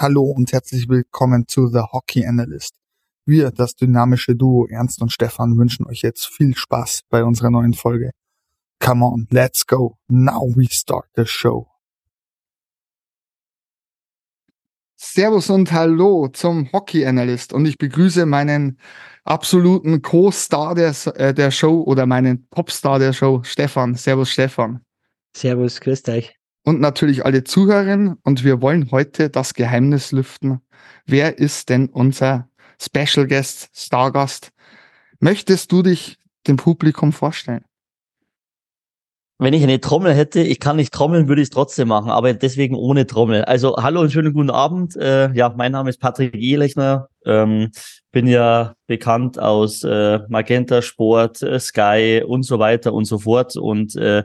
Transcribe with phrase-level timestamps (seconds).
[0.00, 2.76] Hallo und herzlich willkommen zu The Hockey Analyst.
[3.26, 7.74] Wir, das dynamische Duo Ernst und Stefan, wünschen euch jetzt viel Spaß bei unserer neuen
[7.74, 8.12] Folge.
[8.78, 9.98] Come on, let's go.
[10.06, 11.66] Now we start the show.
[14.94, 18.78] Servus und Hallo zum Hockey Analyst und ich begrüße meinen
[19.24, 23.96] absoluten Co-Star der, äh, der Show oder meinen Popstar der Show, Stefan.
[23.96, 24.80] Servus, Stefan.
[25.34, 26.37] Servus, grüß euch
[26.68, 28.18] und natürlich alle Zuhörerinnen.
[28.24, 30.60] Und wir wollen heute das Geheimnis lüften.
[31.06, 34.50] Wer ist denn unser Special Guest, Stargast?
[35.18, 37.64] Möchtest du dich dem Publikum vorstellen?
[39.38, 42.34] Wenn ich eine Trommel hätte, ich kann nicht trommeln, würde ich es trotzdem machen, aber
[42.34, 43.44] deswegen ohne Trommel.
[43.44, 44.94] Also hallo und schönen guten Abend.
[44.94, 47.08] Äh, ja, mein Name ist Patrick Ehlechner.
[47.24, 47.70] Ähm,
[48.12, 53.56] bin ja bekannt aus äh, Magenta Sport, äh, Sky und so weiter und so fort.
[53.56, 54.24] Und äh,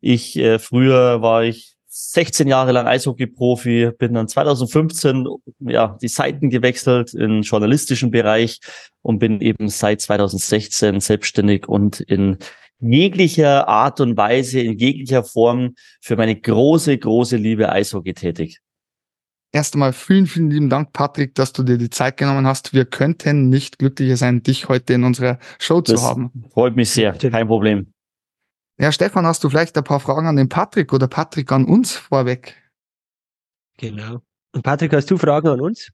[0.00, 5.28] ich äh, früher war ich 16 Jahre lang Eishockey-Profi, bin dann 2015
[5.60, 8.58] ja die Seiten gewechselt im journalistischen Bereich
[9.02, 12.38] und bin eben seit 2016 selbstständig und in
[12.80, 18.58] jeglicher Art und Weise, in jeglicher Form für meine große, große Liebe Eishockey tätig.
[19.52, 22.74] Erst einmal vielen, vielen lieben Dank, Patrick, dass du dir die Zeit genommen hast.
[22.74, 26.32] Wir könnten nicht glücklicher sein, dich heute in unserer Show das zu haben.
[26.52, 27.93] Freut mich sehr, kein Problem.
[28.78, 31.92] Ja, Stefan, hast du vielleicht ein paar Fragen an den Patrick oder Patrick an uns
[31.92, 32.60] vorweg?
[33.78, 34.20] Genau.
[34.52, 35.90] Und Patrick, hast du Fragen an uns?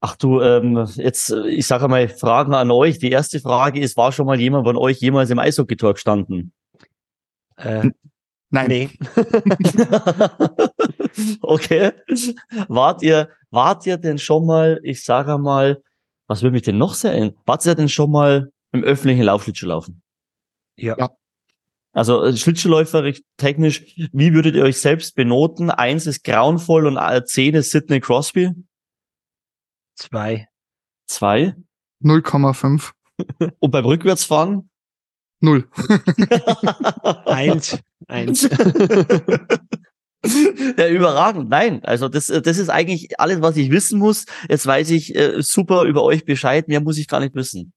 [0.00, 2.98] Ach du, ähm, jetzt, ich sage mal, Fragen an euch.
[2.98, 6.52] Die erste Frage ist, war schon mal jemand von euch jemals im Eishockey-Tor gestanden?
[7.56, 7.90] Äh,
[8.50, 8.68] Nein.
[8.68, 8.90] Nee.
[11.40, 11.92] okay.
[12.68, 15.82] Wart ihr, wart ihr denn schon mal, ich sage mal,
[16.26, 20.02] was würde mich denn noch sehr, wart ihr denn schon mal im öffentlichen Laufschlittschuh laufen?
[20.76, 20.96] Ja.
[20.98, 21.10] ja.
[21.92, 25.70] Also äh, Schlittschuhläufer technisch, wie würdet ihr euch selbst benoten?
[25.70, 28.50] Eins ist grauenvoll und äh, zehn ist Sidney Crosby?
[29.94, 30.48] Zwei.
[31.06, 31.54] Zwei?
[32.02, 32.92] 0,5.
[33.58, 34.70] Und beim Rückwärtsfahren?
[35.40, 35.68] Null.
[37.26, 37.78] eins.
[38.08, 38.48] Eins.
[40.76, 41.48] Ja, überragend.
[41.50, 44.26] Nein, also das, das ist eigentlich alles, was ich wissen muss.
[44.48, 46.68] Jetzt weiß ich äh, super über euch Bescheid.
[46.68, 47.72] Mehr muss ich gar nicht wissen.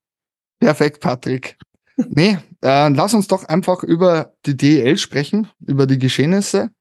[0.59, 1.57] Perfekt, Patrick.
[1.97, 6.71] Nee, äh, lass uns doch einfach über die DEL sprechen, über die Geschehnisse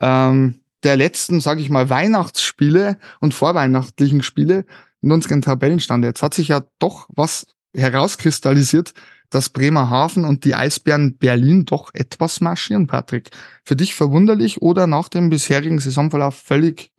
[0.00, 4.64] ähm, der letzten, sage ich mal, Weihnachtsspiele und vorweihnachtlichen Spiele
[5.02, 6.04] in unseren Tabellenstand.
[6.04, 8.94] Jetzt hat sich ja doch was herauskristallisiert,
[9.30, 13.30] dass Bremerhaven und die Eisbären Berlin doch etwas marschieren, Patrick.
[13.64, 16.92] Für dich verwunderlich oder nach dem bisherigen Saisonverlauf völlig,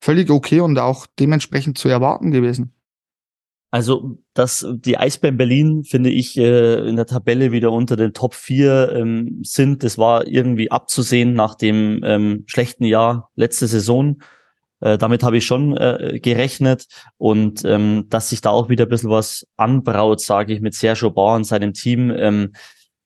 [0.00, 2.72] völlig okay und auch dementsprechend zu erwarten gewesen?
[3.70, 8.34] Also, dass die Eisbären Berlin, finde ich, äh, in der Tabelle wieder unter den Top
[8.34, 14.22] 4 ähm, sind, das war irgendwie abzusehen nach dem ähm, schlechten Jahr letzte Saison.
[14.80, 16.86] Äh, damit habe ich schon äh, gerechnet.
[17.18, 21.10] Und ähm, dass sich da auch wieder ein bisschen was anbraut, sage ich, mit Sergio
[21.10, 22.10] Bauer und seinem Team.
[22.16, 22.52] Ähm,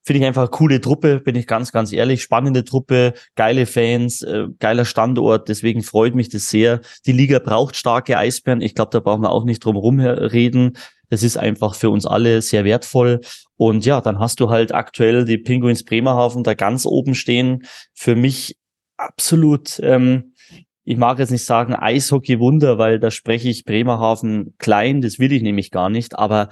[0.05, 2.23] Finde ich einfach eine coole Truppe, bin ich ganz, ganz ehrlich.
[2.23, 5.49] Spannende Truppe, geile Fans, äh, geiler Standort.
[5.49, 6.81] Deswegen freut mich das sehr.
[7.07, 8.61] Die Liga braucht starke Eisbären.
[8.61, 10.77] Ich glaube, da brauchen wir auch nicht drum herum reden.
[11.09, 13.21] Das ist einfach für uns alle sehr wertvoll.
[13.57, 17.65] Und ja, dann hast du halt aktuell die Pinguins Bremerhaven da ganz oben stehen.
[17.95, 18.57] Für mich
[18.97, 20.35] absolut, ähm,
[20.85, 25.43] ich mag jetzt nicht sagen Eishockey-Wunder, weil da spreche ich Bremerhaven klein, das will ich
[25.43, 26.19] nämlich gar nicht.
[26.19, 26.49] Aber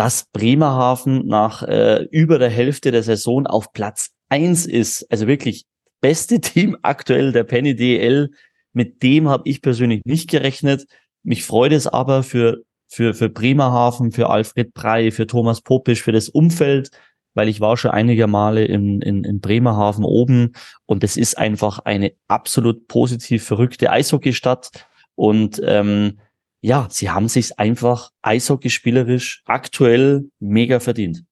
[0.00, 5.06] dass Bremerhaven nach äh, über der Hälfte der Saison auf Platz eins ist.
[5.12, 5.66] Also wirklich
[6.00, 8.30] beste Team aktuell der Penny DL.
[8.72, 10.86] Mit dem habe ich persönlich nicht gerechnet.
[11.22, 16.12] Mich freut es aber für, für, für Bremerhaven, für Alfred Prey, für Thomas Popisch, für
[16.12, 16.88] das Umfeld,
[17.34, 20.52] weil ich war schon einige Male in, in, in Bremerhaven oben
[20.86, 24.70] und es ist einfach eine absolut positiv verrückte Eishockeystadt
[25.14, 26.20] und ähm,
[26.62, 31.24] ja, sie haben sich einfach eishockeyspielerisch aktuell mega verdient.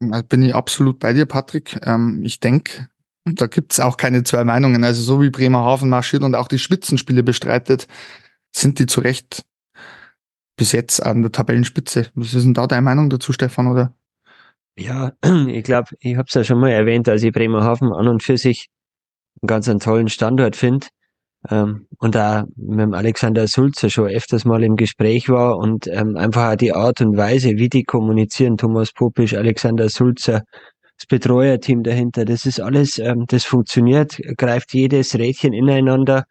[0.00, 1.78] Bin ich absolut bei dir, Patrick.
[1.82, 2.88] Ähm, ich denke,
[3.24, 4.84] da gibt's auch keine zwei Meinungen.
[4.84, 7.86] Also so wie Bremerhaven marschiert und auch die Spitzenspiele bestreitet,
[8.54, 9.44] sind die zu Recht
[10.56, 12.10] bis jetzt an der Tabellenspitze.
[12.14, 13.94] Was ist denn da deine Meinung dazu, Stefan, oder?
[14.76, 15.12] Ja,
[15.48, 18.36] ich glaube, ich habe es ja schon mal erwähnt, dass ich Bremerhaven an und für
[18.36, 18.68] sich
[19.40, 20.88] einen ganz einen tollen Standort finde
[21.50, 26.16] ähm, und da mit dem Alexander Sulzer schon öfters mal im Gespräch war und ähm,
[26.16, 30.42] einfach auch die Art und Weise, wie die kommunizieren, Thomas Popisch, Alexander Sulzer,
[30.98, 36.24] das Betreuerteam dahinter, das ist alles, ähm, das funktioniert, greift jedes Rädchen ineinander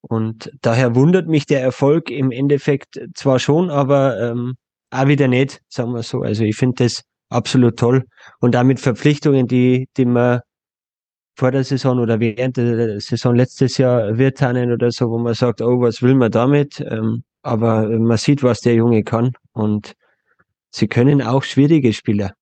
[0.00, 4.54] und daher wundert mich der Erfolg im Endeffekt zwar schon, aber ähm,
[4.90, 6.20] auch wieder nicht, sagen wir so.
[6.20, 8.04] Also ich finde das absolut toll
[8.40, 10.40] und damit Verpflichtungen, die, die man
[11.38, 15.62] vor der Saison oder während der Saison letztes Jahr Wirtanen oder so, wo man sagt,
[15.62, 16.80] oh, was will man damit?
[16.80, 19.94] Ähm, aber man sieht, was der Junge kann und
[20.70, 22.34] sie können auch schwierige Spieler.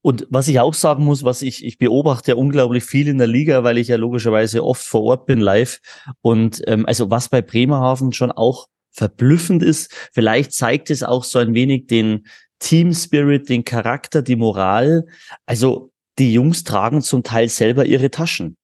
[0.00, 3.26] Und was ich auch sagen muss, was ich, ich beobachte ja unglaublich viel in der
[3.26, 5.80] Liga, weil ich ja logischerweise oft vor Ort bin live.
[6.20, 11.40] Und ähm, also was bei Bremerhaven schon auch verblüffend ist, vielleicht zeigt es auch so
[11.40, 12.26] ein wenig den
[12.60, 15.06] Team Spirit, den Charakter, die Moral.
[15.46, 18.56] Also die Jungs tragen zum Teil selber ihre Taschen.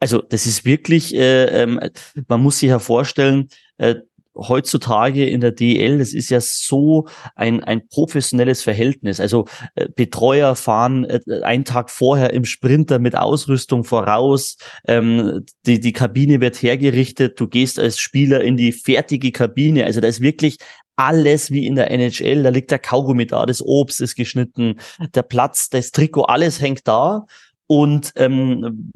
[0.00, 1.80] Also das ist wirklich, äh, ähm,
[2.26, 3.48] man muss sich ja vorstellen,
[3.78, 3.96] äh,
[4.36, 9.20] heutzutage in der DL, das ist ja so ein, ein professionelles Verhältnis.
[9.20, 14.56] Also äh, Betreuer fahren äh, einen Tag vorher im Sprinter mit Ausrüstung voraus,
[14.86, 19.84] ähm, die, die Kabine wird hergerichtet, du gehst als Spieler in die fertige Kabine.
[19.84, 20.58] Also da ist wirklich
[20.96, 24.78] alles wie in der NHL, da liegt der Kaugummi da, das Obst ist geschnitten,
[25.14, 27.26] der Platz, das Trikot, alles hängt da.
[27.66, 28.92] Und ähm,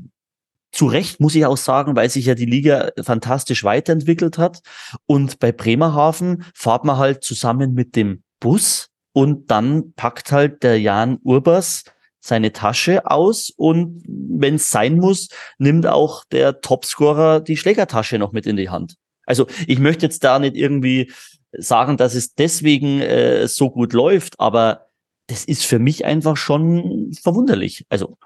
[0.73, 4.61] zu Recht muss ich auch sagen, weil sich ja die Liga fantastisch weiterentwickelt hat.
[5.07, 10.79] Und bei Bremerhaven fahrt man halt zusammen mit dem Bus und dann packt halt der
[10.79, 11.85] Jan Urbers
[12.21, 15.29] seine Tasche aus und wenn es sein muss,
[15.59, 18.97] nimmt auch der Topscorer die Schlägertasche noch mit in die Hand.
[19.25, 21.13] Also ich möchte jetzt da nicht irgendwie
[21.53, 24.87] sagen, dass es deswegen äh, so gut läuft, aber
[25.29, 27.85] das ist für mich einfach schon verwunderlich.
[27.89, 28.17] Also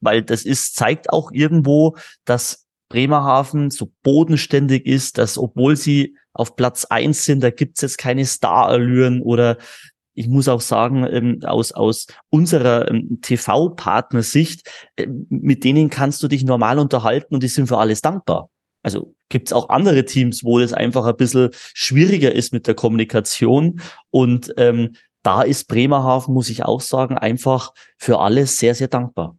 [0.00, 6.56] weil das ist, zeigt auch irgendwo, dass Bremerhaven so bodenständig ist, dass obwohl sie auf
[6.56, 9.58] Platz eins sind, da gibt's jetzt keine Starallüren oder
[10.14, 16.28] ich muss auch sagen, ähm, aus, aus unserer ähm, TV-Partnersicht, äh, mit denen kannst du
[16.28, 18.50] dich normal unterhalten und die sind für alles dankbar.
[18.82, 23.80] Also gibt's auch andere Teams, wo es einfach ein bisschen schwieriger ist mit der Kommunikation.
[24.10, 29.36] Und ähm, da ist Bremerhaven, muss ich auch sagen, einfach für alles sehr, sehr dankbar.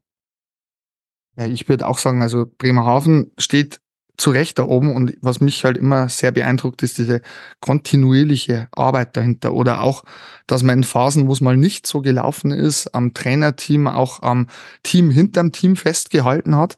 [1.37, 3.79] Ja, ich würde auch sagen, also Bremerhaven steht
[4.17, 7.21] zu Recht da oben und was mich halt immer sehr beeindruckt, ist diese
[7.59, 10.03] kontinuierliche Arbeit dahinter oder auch,
[10.45, 14.47] dass man in Phasen, wo es mal nicht so gelaufen ist, am Trainerteam, auch am
[14.83, 16.77] Team hinterm Team festgehalten hat.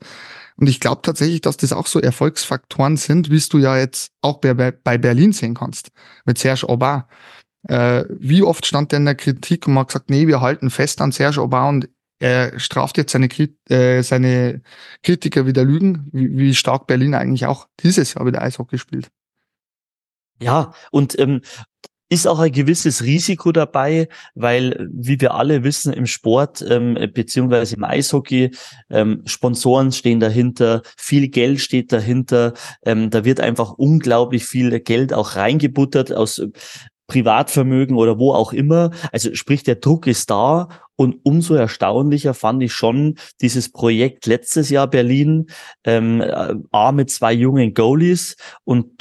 [0.57, 4.39] Und ich glaube tatsächlich, dass das auch so Erfolgsfaktoren sind, wie du ja jetzt auch
[4.39, 5.91] bei, bei Berlin sehen kannst,
[6.25, 7.03] mit Serge Aubin.
[7.67, 10.69] Äh, wie oft stand der in der Kritik und man hat gesagt, nee, wir halten
[10.69, 11.89] fest an Serge Aubin und
[12.19, 13.27] er straft jetzt seine,
[13.69, 14.61] äh, seine
[15.01, 19.09] Kritiker wieder Lügen, wie, wie stark Berlin eigentlich auch dieses Jahr wieder Eishockey spielt.
[20.41, 21.41] Ja, und ähm,
[22.13, 27.75] ist auch ein gewisses Risiko dabei, weil, wie wir alle wissen, im Sport ähm, beziehungsweise
[27.75, 28.51] im Eishockey,
[28.89, 32.53] ähm, Sponsoren stehen dahinter, viel Geld steht dahinter,
[32.85, 36.41] ähm, da wird einfach unglaublich viel Geld auch reingebuttert aus
[37.07, 38.91] Privatvermögen oder wo auch immer.
[39.11, 44.69] Also sprich, der Druck ist da und umso erstaunlicher fand ich schon dieses Projekt letztes
[44.69, 45.47] Jahr Berlin,
[45.83, 48.99] ähm, äh, A mit zwei jungen Goalies und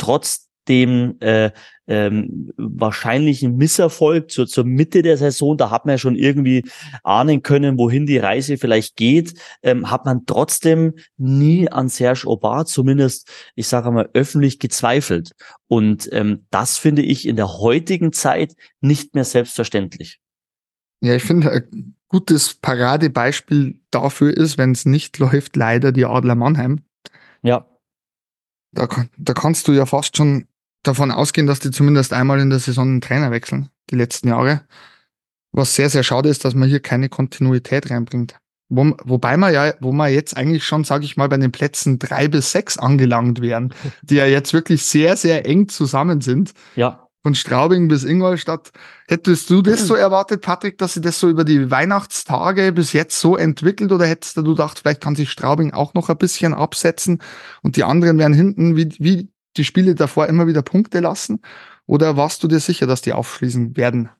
[0.62, 1.50] trotzdem äh,
[1.86, 6.64] ähm, wahrscheinlichen Misserfolg zur, zur Mitte der Saison, da hat man ja schon irgendwie
[7.02, 12.66] ahnen können, wohin die Reise vielleicht geht, ähm, hat man trotzdem nie an Serge Aubin
[12.66, 15.32] zumindest, ich sage mal, öffentlich gezweifelt.
[15.68, 20.20] Und ähm, das finde ich in der heutigen Zeit nicht mehr selbstverständlich.
[21.00, 26.36] Ja, ich finde, ein gutes Paradebeispiel dafür ist, wenn es nicht läuft, leider die Adler
[26.36, 26.84] Mannheim.
[27.42, 27.66] Ja.
[28.74, 30.46] Da, da kannst du ja fast schon
[30.82, 34.62] davon ausgehen, dass die zumindest einmal in der Saison einen Trainer wechseln, die letzten Jahre.
[35.52, 38.36] Was sehr, sehr schade ist, dass man hier keine Kontinuität reinbringt.
[38.68, 41.98] Wo, wobei man ja, wo man jetzt eigentlich schon, sage ich mal, bei den Plätzen
[41.98, 46.52] drei bis sechs angelangt wären, die ja jetzt wirklich sehr, sehr eng zusammen sind.
[46.74, 47.06] Ja.
[47.22, 48.72] Von Straubing bis Ingolstadt.
[49.06, 53.20] Hättest du das so erwartet, Patrick, dass sich das so über die Weihnachtstage bis jetzt
[53.20, 57.22] so entwickelt oder hättest du gedacht, vielleicht kann sich Straubing auch noch ein bisschen absetzen
[57.62, 61.40] und die anderen werden hinten wie, wie die Spiele davor immer wieder Punkte lassen?
[61.86, 64.10] Oder warst du dir sicher, dass die aufschließen werden?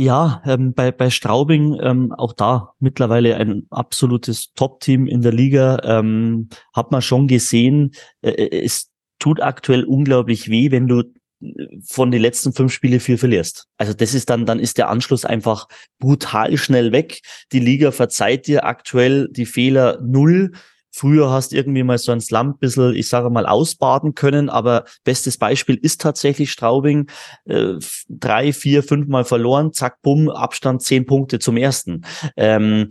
[0.00, 5.80] Ja, ähm, bei, bei Straubing ähm, auch da mittlerweile ein absolutes Top-Team in der Liga.
[5.82, 7.90] Ähm, hat man schon gesehen,
[8.22, 11.00] äh, äh, es tut aktuell unglaublich weh, wenn du
[11.40, 13.66] äh, von den letzten fünf Spiele vier verlierst.
[13.76, 15.66] Also das ist dann, dann ist der Anschluss einfach
[15.98, 17.20] brutal schnell weg.
[17.50, 20.52] Die Liga verzeiht dir aktuell die Fehler null.
[20.98, 25.38] Früher hast irgendwie mal so ein Slump bisschen, ich sage mal, ausbaden können, aber bestes
[25.38, 27.08] Beispiel ist tatsächlich Straubing.
[27.44, 27.74] Äh,
[28.08, 32.04] drei, vier, fünf Mal verloren, zack, bumm, Abstand zehn Punkte zum ersten.
[32.36, 32.88] Ähm,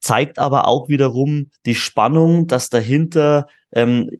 [0.00, 4.10] zeigt aber auch wiederum die Spannung, dass dahinter ähm,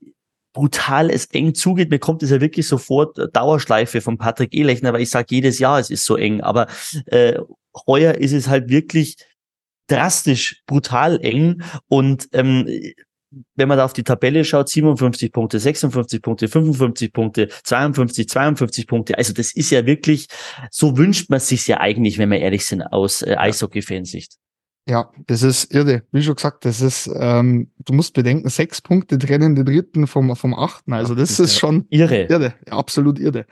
[0.53, 1.89] brutal es eng zugeht.
[1.89, 5.59] Mir kommt es ja wirklich sofort äh, Dauerschleife von Patrick Ehlechner, weil ich sage jedes
[5.59, 6.43] Jahr, es ist so eng.
[6.43, 6.67] Aber
[7.07, 7.39] äh,
[7.87, 9.17] heuer ist es halt wirklich
[9.87, 12.69] drastisch, brutal eng und ähm,
[13.55, 18.87] wenn man da auf die Tabelle schaut, 57 Punkte, 56 Punkte, 55 Punkte, 52, 52
[18.87, 19.19] Punkte.
[19.19, 20.27] Also das ist ja wirklich,
[20.71, 24.37] so wünscht man sich ja eigentlich, wenn wir ehrlich sind, aus äh, Eishockey-Fansicht.
[24.89, 26.03] Ja, das ist irre.
[26.11, 30.35] Wie schon gesagt, das ist, ähm, du musst bedenken, sechs Punkte trennen den dritten vom,
[30.35, 30.93] vom achten.
[30.93, 32.25] Also das, das ist ja schon irre.
[32.25, 32.55] irre.
[32.67, 33.47] Ja, absolut irre.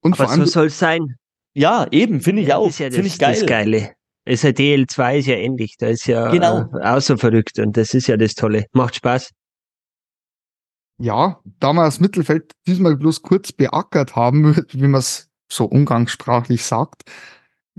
[0.00, 1.16] Und Aber vor allem, so soll es sein.
[1.54, 2.70] Ja, eben, finde ich ja, auch.
[2.78, 3.34] Ja finde ich geil.
[3.38, 3.90] Das Geile.
[4.26, 5.76] Ist ja DL2 ist ja ähnlich.
[5.78, 6.68] Da ist ja genau.
[6.74, 8.66] äh, auch so verrückt und das ist ja das Tolle.
[8.72, 9.30] Macht Spaß.
[10.98, 16.64] Ja, da wir das Mittelfeld diesmal bloß kurz beackert haben, wie man es so umgangssprachlich
[16.64, 17.02] sagt,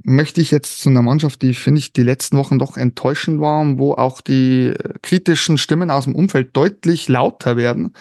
[0.03, 3.59] möchte ich jetzt zu einer Mannschaft, die finde ich die letzten Wochen doch enttäuschend war
[3.59, 7.93] und wo auch die äh, kritischen Stimmen aus dem Umfeld deutlich lauter werden.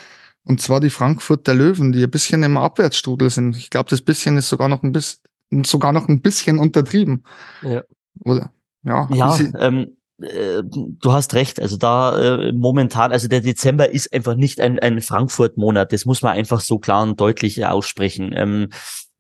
[0.45, 3.57] Und zwar die Frankfurter Löwen, die ein bisschen im Abwärtsstrudel sind.
[3.57, 5.19] Ich glaube, das bisschen ist sogar noch ein bisschen,
[5.65, 7.25] sogar noch ein bisschen untertrieben.
[7.63, 7.83] Ja.
[8.25, 8.53] Oder?
[8.83, 9.09] Ja.
[9.13, 11.61] Ja, ähm, äh, du hast recht.
[11.61, 15.93] Also da äh, momentan, also der Dezember ist einfach nicht ein, ein Frankfurt-Monat.
[15.93, 18.33] Das muss man einfach so klar und deutlich aussprechen.
[18.35, 18.69] Ähm,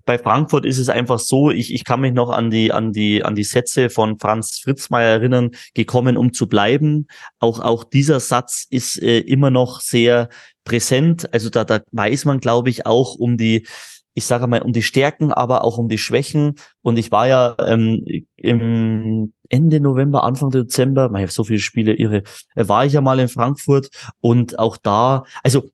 [0.07, 3.25] bei Frankfurt ist es einfach so, ich, ich kann mich noch an die, an die,
[3.25, 7.09] an die Sätze von Franz Fritzmeier erinnern, gekommen, um zu bleiben.
[7.41, 10.29] Auch, auch dieser Satz ist äh, immer noch sehr
[10.65, 11.33] präsent.
[11.35, 13.67] Also da, da weiß man, glaube ich, auch um die,
[14.16, 16.54] ich sage mal, um die Stärken, aber auch um die Schwächen.
[16.80, 18.02] Und ich war ja ähm,
[18.37, 22.23] im Ende November, Anfang Dezember, ich habe so viele Spiele irre,
[22.54, 25.68] äh, war ich ja mal in Frankfurt und auch da, also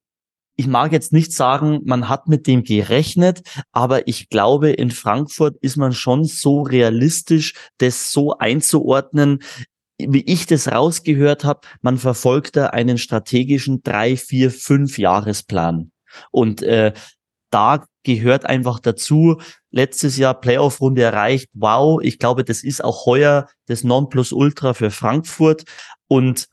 [0.56, 5.56] ich mag jetzt nicht sagen, man hat mit dem gerechnet, aber ich glaube, in Frankfurt
[5.60, 9.38] ist man schon so realistisch, das so einzuordnen,
[9.98, 15.92] wie ich das rausgehört habe, man verfolgt da einen strategischen drei, vier, fünf Jahresplan.
[16.32, 16.92] Und äh,
[17.52, 19.40] da gehört einfach dazu,
[19.70, 21.48] letztes Jahr Playoff-Runde erreicht.
[21.52, 25.64] Wow, ich glaube, das ist auch heuer das Nonplusultra für Frankfurt.
[26.08, 26.48] Und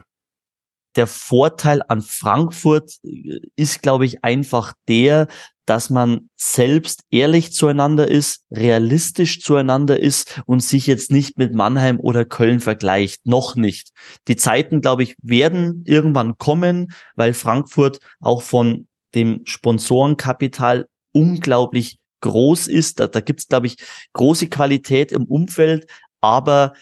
[0.96, 5.28] der Vorteil an Frankfurt äh, ist, glaube ich, einfach der,
[5.66, 12.00] dass man selbst ehrlich zueinander ist, realistisch zueinander ist und sich jetzt nicht mit Mannheim
[12.00, 13.26] oder Köln vergleicht.
[13.26, 13.92] Noch nicht.
[14.28, 22.68] Die Zeiten, glaube ich, werden irgendwann kommen, weil Frankfurt auch von dem Sponsorenkapital unglaublich groß
[22.68, 23.00] ist.
[23.00, 23.78] Da, da gibt es, glaube ich,
[24.14, 25.88] große Qualität im Umfeld,
[26.22, 26.74] aber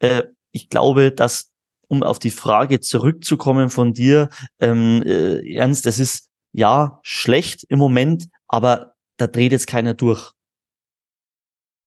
[0.00, 1.50] äh, ich glaube, dass
[1.88, 4.28] um auf die Frage zurückzukommen von dir,
[4.60, 10.32] ähm, äh, Ernst, das ist ja schlecht im Moment, aber da dreht jetzt keiner durch.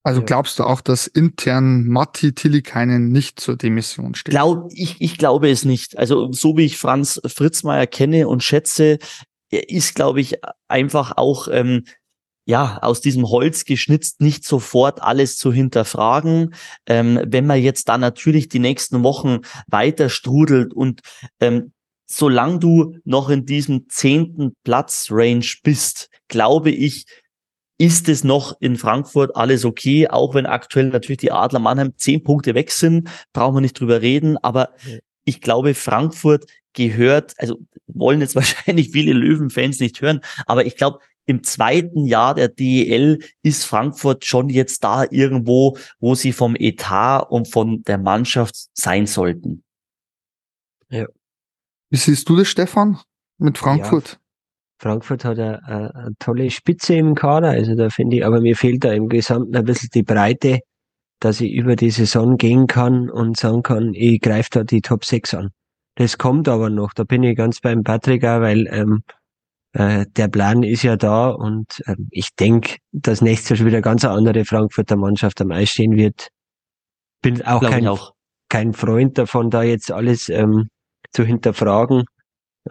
[0.04, 4.32] Also glaubst du auch, dass intern Matti Tillikainen nicht zur Demission steht?
[4.32, 5.98] Glaub, ich, ich glaube es nicht.
[6.00, 8.98] Also so wie ich Franz Fritzmeier kenne und schätze,
[9.52, 11.84] er ist, glaube ich, einfach auch ähm,
[12.46, 16.56] ja, aus diesem Holz geschnitzt, nicht sofort alles zu hinterfragen.
[16.88, 21.02] Ähm, wenn man jetzt da natürlich die nächsten Wochen weiter strudelt und
[21.40, 21.72] ähm,
[22.08, 27.06] solange du noch in diesem zehnten Platz-Range bist, glaube ich,
[27.78, 32.24] ist es noch in Frankfurt alles okay, auch wenn aktuell natürlich die Adler Mannheim zehn
[32.24, 34.70] Punkte weg sind, brauchen wir nicht drüber reden, aber
[35.24, 41.00] ich glaube, Frankfurt gehört, also wollen jetzt wahrscheinlich viele Löwenfans nicht hören, aber ich glaube,
[41.26, 47.22] im zweiten Jahr der DEL ist Frankfurt schon jetzt da irgendwo, wo sie vom Etat
[47.30, 49.64] und von der Mannschaft sein sollten.
[50.90, 51.06] Ja.
[51.90, 53.00] Wie siehst du das, Stefan,
[53.38, 54.14] mit Frankfurt?
[54.14, 54.18] Ja.
[54.80, 58.84] Frankfurt hat eine, eine, tolle Spitze im Kader, also da finde ich, aber mir fehlt
[58.84, 60.60] da im Gesamten ein bisschen die Breite,
[61.22, 65.06] dass ich über die Saison gehen kann und sagen kann, ich greife da die Top
[65.06, 65.52] 6 an.
[65.96, 69.04] Das kommt aber noch, da bin ich ganz beim Patrick auch, weil ähm,
[69.74, 73.82] äh, der Plan ist ja da und äh, ich denke, dass nächstes Jahr schon wieder
[73.82, 76.30] ganz eine andere Frankfurter Mannschaft am Eis stehen wird.
[77.22, 78.14] Bin auch kein, auch.
[78.50, 80.70] kein Freund davon, da jetzt alles ähm,
[81.12, 82.06] zu hinterfragen.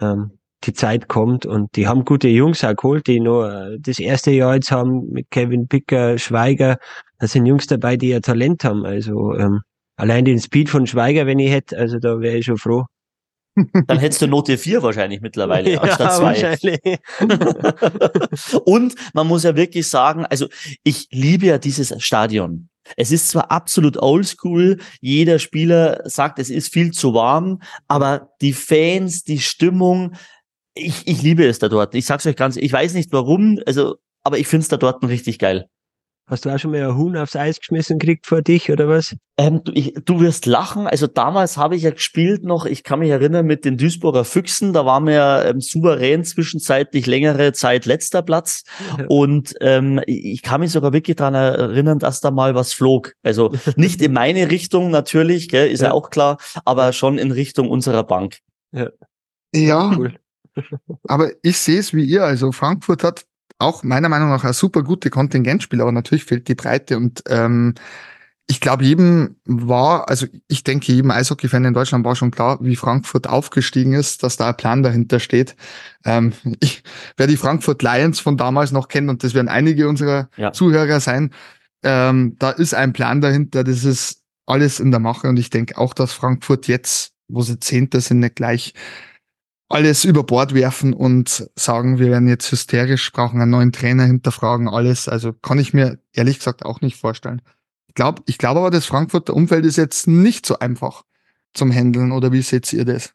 [0.01, 3.99] Ähm, die Zeit kommt und die haben gute Jungs auch geholt, die nur äh, das
[3.99, 6.77] erste Jahr jetzt haben mit Kevin Picker, Schweiger.
[7.19, 8.85] Da sind Jungs dabei, die ja Talent haben.
[8.85, 9.61] Also ähm,
[9.95, 12.85] allein den Speed von Schweiger, wenn ich hätte, also da wäre ich schon froh.
[13.87, 16.23] Dann hättest du Note 4 wahrscheinlich mittlerweile ja, anstatt 2.
[16.23, 16.79] Wahrscheinlich.
[18.65, 20.47] Und man muss ja wirklich sagen, also
[20.83, 22.69] ich liebe ja dieses Stadion.
[22.97, 28.53] Es ist zwar absolut oldschool, jeder Spieler sagt, es ist viel zu warm, aber die
[28.53, 30.13] Fans, die Stimmung,
[30.73, 31.95] ich, ich liebe es da dort.
[31.95, 35.39] Ich sag's euch ganz, ich weiß nicht warum, also, aber ich find's da dort richtig
[35.39, 35.67] geil.
[36.27, 39.17] Hast du auch schon mal ein Huhn aufs Eis geschmissen gekriegt vor dich oder was?
[39.37, 40.87] Ähm, du, ich, du wirst lachen.
[40.87, 44.71] Also damals habe ich ja gespielt noch, ich kann mich erinnern, mit den Duisburger Füchsen.
[44.71, 48.63] Da waren wir ähm, souverän zwischenzeitlich längere Zeit letzter Platz.
[48.97, 49.07] Ja.
[49.09, 53.13] Und ähm, ich kann mich sogar wirklich daran erinnern, dass da mal was flog.
[53.23, 55.87] Also nicht in meine Richtung natürlich, gell, ist ja.
[55.87, 58.37] ja auch klar, aber schon in Richtung unserer Bank.
[58.71, 58.87] Ja.
[59.53, 60.15] Ja, cool.
[61.07, 62.23] Aber ich sehe es wie ihr.
[62.23, 63.25] Also Frankfurt hat
[63.59, 67.75] auch meiner Meinung nach ein super gute Kontingentspiel, aber natürlich fehlt die Breite und ähm,
[68.51, 72.75] ich glaube, jedem war, also ich denke, jedem Eishockey-Fan in Deutschland war schon klar, wie
[72.75, 75.55] Frankfurt aufgestiegen ist, dass da ein Plan dahinter steht.
[76.03, 76.83] Ähm, ich,
[77.15, 80.51] wer die Frankfurt Lions von damals noch kennt, und das werden einige unserer ja.
[80.51, 81.31] Zuhörer sein,
[81.83, 85.77] ähm, da ist ein Plan dahinter, das ist alles in der Mache und ich denke
[85.77, 88.73] auch, dass Frankfurt jetzt, wo sie Zehnter sind, nicht gleich
[89.71, 94.67] alles über Bord werfen und sagen, wir werden jetzt hysterisch, brauchen einen neuen Trainer, hinterfragen
[94.67, 95.07] alles.
[95.07, 97.41] Also kann ich mir ehrlich gesagt auch nicht vorstellen.
[97.87, 101.03] Ich glaube ich glaube aber, das Frankfurter Umfeld ist jetzt nicht so einfach
[101.53, 103.13] zum Handeln oder wie seht ihr das?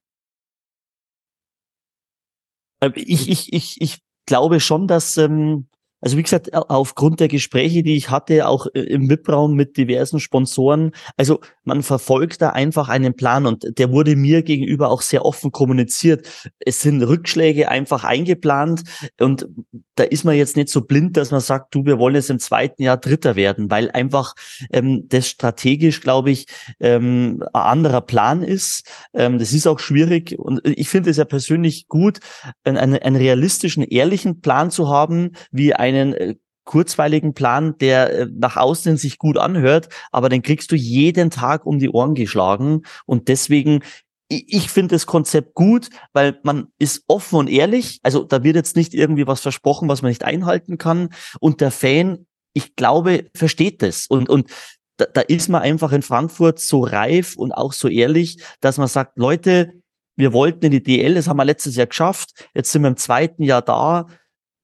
[2.80, 5.68] Äh, ich, ich, ich, ich glaube schon, dass ähm,
[6.00, 10.20] also wie gesagt, aufgrund der Gespräche, die ich hatte, auch äh, im VIP-Raum mit diversen
[10.20, 15.24] Sponsoren, also man verfolgt da einfach einen Plan und der wurde mir gegenüber auch sehr
[15.24, 16.28] offen kommuniziert.
[16.58, 18.82] Es sind Rückschläge einfach eingeplant
[19.20, 19.48] und
[19.94, 22.38] da ist man jetzt nicht so blind, dass man sagt, du, wir wollen jetzt im
[22.38, 24.34] zweiten Jahr Dritter werden, weil einfach
[24.70, 26.46] ähm, das strategisch, glaube ich,
[26.78, 28.86] ähm, ein anderer Plan ist.
[29.14, 32.18] Ähm, das ist auch schwierig und ich finde es ja persönlich gut,
[32.64, 36.34] einen, einen realistischen, ehrlichen Plan zu haben, wie einen äh,
[36.64, 41.64] kurzweiligen Plan, der äh, nach außen sich gut anhört, aber den kriegst du jeden Tag
[41.64, 43.80] um die Ohren geschlagen und deswegen
[44.28, 48.00] ich finde das Konzept gut, weil man ist offen und ehrlich.
[48.02, 51.10] Also da wird jetzt nicht irgendwie was versprochen, was man nicht einhalten kann.
[51.38, 54.06] Und der Fan, ich glaube, versteht das.
[54.08, 54.50] Und, und
[54.96, 58.88] da, da ist man einfach in Frankfurt so reif und auch so ehrlich, dass man
[58.88, 59.72] sagt, Leute,
[60.16, 62.48] wir wollten in die DL, das haben wir letztes Jahr geschafft.
[62.54, 64.06] Jetzt sind wir im zweiten Jahr da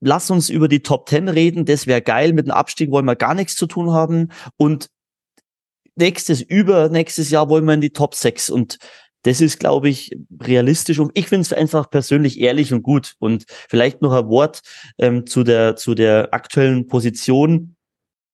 [0.02, 3.16] lass uns über die Top Ten reden, das wäre geil, mit dem Abstieg wollen wir
[3.16, 4.88] gar nichts zu tun haben und
[5.94, 8.78] nächstes, übernächstes Jahr wollen wir in die Top 6 und
[9.24, 13.14] das ist, glaube ich, realistisch und ich finde es einfach persönlich ehrlich und gut.
[13.20, 14.62] Und vielleicht noch ein Wort
[14.98, 17.76] ähm, zu der zu der aktuellen Position.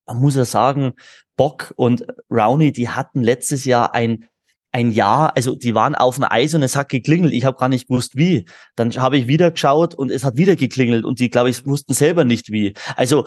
[0.07, 0.93] Man muss ja sagen,
[1.37, 4.27] Bock und Rowney, die hatten letztes Jahr ein
[4.71, 7.33] ein Jahr, also die waren auf dem Eis und es hat geklingelt.
[7.33, 8.45] Ich habe gar nicht gewusst, wie.
[8.75, 11.93] Dann habe ich wieder geschaut und es hat wieder geklingelt und die, glaube ich, wussten
[11.93, 12.73] selber nicht wie.
[12.95, 13.25] Also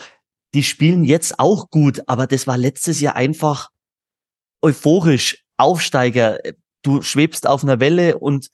[0.54, 3.70] die spielen jetzt auch gut, aber das war letztes Jahr einfach
[4.62, 6.38] euphorisch, Aufsteiger.
[6.82, 8.48] Du schwebst auf einer Welle und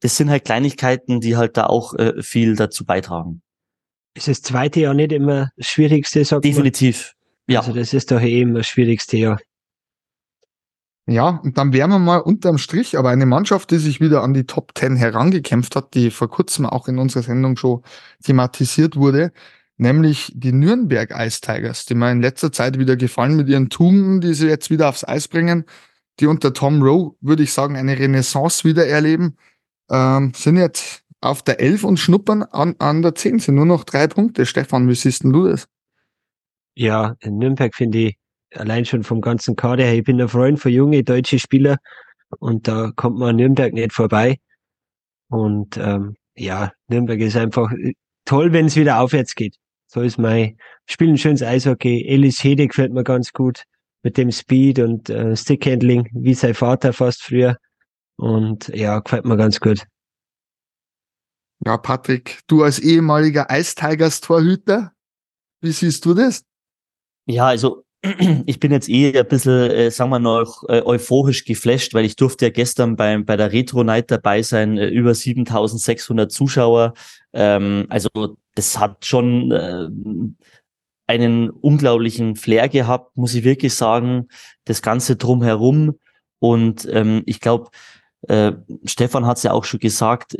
[0.00, 3.42] das sind halt Kleinigkeiten, die halt da auch äh, viel dazu beitragen.
[4.14, 6.24] Ist das zweite Jahr nicht immer das Schwierigste?
[6.24, 7.14] Sagt Definitiv.
[7.46, 7.54] Man?
[7.54, 7.60] Ja.
[7.60, 9.40] Also das ist doch eh immer das schwierigste Jahr.
[11.10, 14.32] Ja, und dann wären wir mal unterm Strich, aber eine Mannschaft, die sich wieder an
[14.32, 17.82] die Top 10 herangekämpft hat, die vor kurzem auch in unserer Sendung schon
[18.22, 19.32] thematisiert wurde,
[19.76, 24.20] nämlich die Nürnberg Ice Tigers, die mir in letzter Zeit wieder gefallen mit ihren Tugenden,
[24.20, 25.64] die sie jetzt wieder aufs Eis bringen,
[26.20, 29.36] die unter Tom Rowe, würde ich sagen, eine Renaissance wieder erleben,
[29.90, 33.82] ähm, sind jetzt auf der 11 und schnuppern an, an der 10, sind nur noch
[33.82, 34.46] drei Punkte.
[34.46, 35.66] Stefan, wie siehst denn du das?
[36.76, 38.19] Ja, in Nürnberg finde ich
[38.54, 41.78] allein schon vom ganzen Kader her, ich bin ein Freund von junge deutsche Spieler
[42.38, 44.38] und da kommt man an Nürnberg nicht vorbei.
[45.28, 47.72] Und ähm, ja, Nürnberg ist einfach
[48.24, 49.56] toll, wenn es wieder aufwärts geht.
[49.86, 52.06] So ist mein Spielen schönes Eishockey.
[52.06, 53.64] Elis Hede gefällt mir ganz gut
[54.02, 57.56] mit dem Speed und äh, Stickhandling, wie sein Vater fast früher.
[58.16, 59.84] Und ja, gefällt mir ganz gut.
[61.64, 64.92] Ja, Patrick, du als ehemaliger Eistigers-Torhüter,
[65.60, 66.44] wie siehst du das?
[67.26, 67.84] Ja, also
[68.46, 72.16] ich bin jetzt eh ein bisschen, äh, sagen wir noch, äh, euphorisch geflasht, weil ich
[72.16, 76.94] durfte ja gestern beim, bei der Retro Night dabei sein, äh, über 7600 Zuschauer.
[77.32, 78.08] Ähm, also
[78.54, 79.88] das hat schon äh,
[81.06, 84.28] einen unglaublichen Flair gehabt, muss ich wirklich sagen,
[84.64, 85.98] das Ganze drumherum.
[86.38, 87.68] Und ähm, ich glaube,
[88.28, 88.52] äh,
[88.84, 90.36] Stefan hat es ja auch schon gesagt,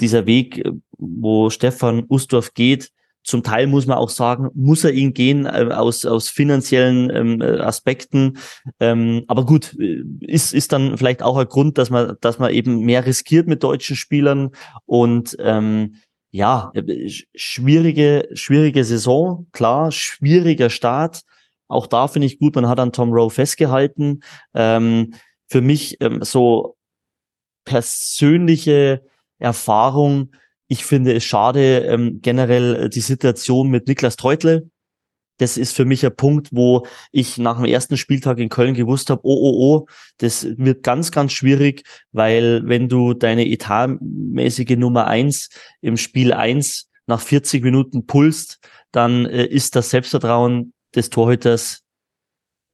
[0.00, 2.90] dieser Weg, wo Stefan Ustorf geht,
[3.24, 7.40] zum Teil muss man auch sagen, muss er ihn gehen äh, aus, aus finanziellen ähm,
[7.40, 8.38] äh, Aspekten.
[8.80, 12.52] Ähm, aber gut, äh, ist, ist dann vielleicht auch ein Grund, dass man, dass man
[12.52, 14.50] eben mehr riskiert mit deutschen Spielern
[14.86, 15.96] und ähm,
[16.32, 21.22] ja, äh, schwierige, schwierige Saison, klar, schwieriger Start.
[21.68, 24.22] Auch da finde ich gut, man hat an Tom Rowe festgehalten.
[24.54, 25.14] Ähm,
[25.48, 26.76] für mich ähm, so
[27.64, 29.02] persönliche
[29.38, 30.32] Erfahrung,
[30.72, 34.70] ich finde es schade, ähm, generell äh, die Situation mit Niklas Treutle,
[35.36, 39.10] das ist für mich ein Punkt, wo ich nach dem ersten Spieltag in Köln gewusst
[39.10, 45.08] habe, oh, oh, oh, das wird ganz, ganz schwierig, weil wenn du deine etatmäßige Nummer
[45.08, 45.50] eins
[45.82, 48.58] im Spiel eins nach 40 Minuten pulst,
[48.92, 51.82] dann äh, ist das Selbstvertrauen des Torhüters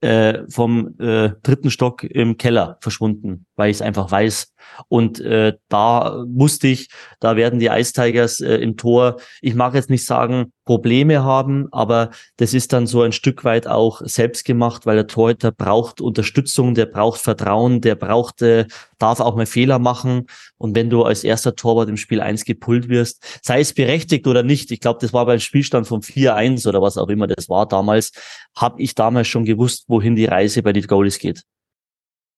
[0.03, 4.53] äh, vom äh, dritten Stock im Keller verschwunden, weil ich es einfach weiß.
[4.89, 6.89] Und äh, da wusste ich,
[7.21, 11.69] da werden die Ice Tigers äh, im Tor, ich mag jetzt nicht sagen, Probleme haben,
[11.73, 16.03] aber das ist dann so ein Stück weit auch selbst gemacht, weil der Torhüter braucht
[16.03, 18.67] Unterstützung, der braucht Vertrauen, der braucht, äh,
[18.99, 20.27] darf auch mal Fehler machen.
[20.59, 24.43] Und wenn du als erster Torwart im Spiel 1 gepult wirst, sei es berechtigt oder
[24.43, 27.67] nicht, ich glaube, das war beim Spielstand von 4-1 oder was auch immer das war
[27.67, 28.13] damals,
[28.55, 31.45] habe ich damals schon gewusst, wohin die Reise bei den Goalies geht.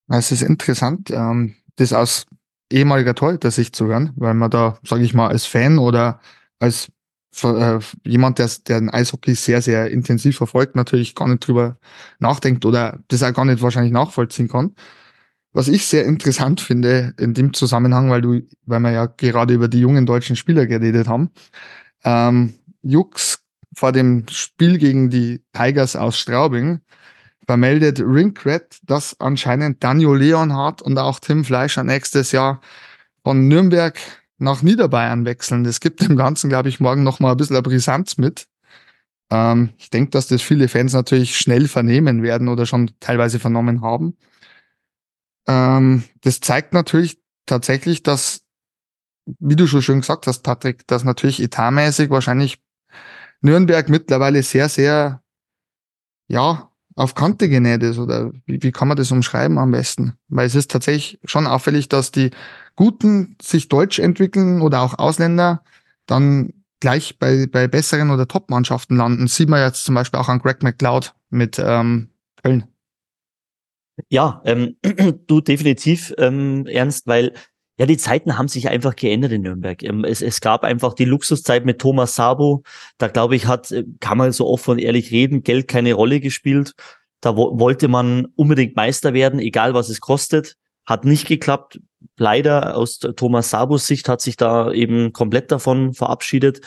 [0.06, 1.10] Es ist interessant.
[1.10, 2.26] Ähm das aus
[2.70, 6.20] ehemaliger Torhüter-Sicht zu hören, weil man da, sage ich mal, als Fan oder
[6.58, 6.92] als
[7.42, 11.78] äh, jemand, der, der den Eishockey sehr, sehr intensiv verfolgt, natürlich gar nicht drüber
[12.18, 14.74] nachdenkt oder das auch gar nicht wahrscheinlich nachvollziehen kann.
[15.52, 19.66] Was ich sehr interessant finde in dem Zusammenhang, weil du, weil wir ja gerade über
[19.66, 21.30] die jungen deutschen Spieler geredet haben,
[22.04, 23.40] ähm, Jux
[23.74, 26.80] vor dem Spiel gegen die Tigers aus Straubing
[27.50, 32.60] vermeldet Ringcred, dass anscheinend Daniel Leonhardt und auch Tim Fleischer nächstes Jahr
[33.24, 33.98] von Nürnberg
[34.38, 35.64] nach Niederbayern wechseln.
[35.64, 38.46] Das gibt dem Ganzen, glaube ich, morgen noch mal ein bisschen Brisanz mit.
[39.32, 43.82] Ähm, ich denke, dass das viele Fans natürlich schnell vernehmen werden oder schon teilweise vernommen
[43.82, 44.16] haben.
[45.48, 48.42] Ähm, das zeigt natürlich tatsächlich, dass,
[49.40, 52.62] wie du schon schön gesagt hast, Patrick, dass natürlich etatmäßig wahrscheinlich
[53.40, 55.20] Nürnberg mittlerweile sehr, sehr,
[56.28, 56.69] ja,
[57.00, 60.18] auf Kante genäht ist oder wie, wie kann man das umschreiben am besten?
[60.28, 62.30] Weil es ist tatsächlich schon auffällig, dass die
[62.76, 65.62] Guten sich deutsch entwickeln oder auch Ausländer
[66.04, 69.28] dann gleich bei, bei besseren oder Top-Mannschaften landen.
[69.28, 72.10] Sieht man jetzt zum Beispiel auch an Greg McLeod mit ähm,
[72.42, 72.64] Köln.
[74.10, 74.76] Ja, ähm,
[75.26, 77.32] du definitiv, ähm, Ernst, weil
[77.80, 79.82] ja, die Zeiten haben sich einfach geändert in Nürnberg.
[79.82, 82.62] Ähm, es, es gab einfach die Luxuszeit mit Thomas Sabo.
[82.98, 86.20] Da glaube ich, hat, äh, kann man so offen und ehrlich reden, Geld keine Rolle
[86.20, 86.74] gespielt.
[87.22, 90.56] Da wo, wollte man unbedingt Meister werden, egal was es kostet.
[90.84, 91.80] Hat nicht geklappt.
[92.18, 96.60] Leider aus Thomas Sabos Sicht hat sich da eben komplett davon verabschiedet.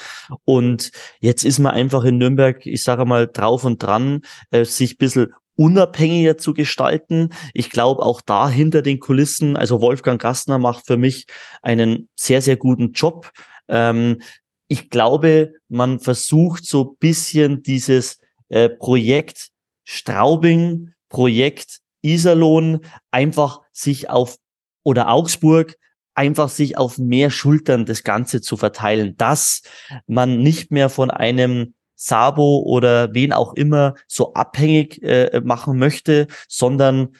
[0.46, 4.94] Und jetzt ist man einfach in Nürnberg, ich sage mal, drauf und dran, äh, sich
[4.94, 7.30] ein bisschen unabhängiger zu gestalten.
[7.54, 11.26] Ich glaube auch da hinter den Kulissen, also Wolfgang Gastner macht für mich
[11.62, 13.32] einen sehr, sehr guten Job.
[13.68, 14.22] Ähm,
[14.68, 19.50] ich glaube, man versucht so bisschen dieses äh, Projekt
[19.84, 24.38] Straubing, Projekt Iserlohn einfach sich auf
[24.84, 25.78] oder Augsburg
[26.16, 29.64] einfach sich auf mehr Schultern das Ganze zu verteilen, dass
[30.08, 36.28] man nicht mehr von einem Sabo oder wen auch immer so abhängig äh, machen möchte,
[36.48, 37.16] sondern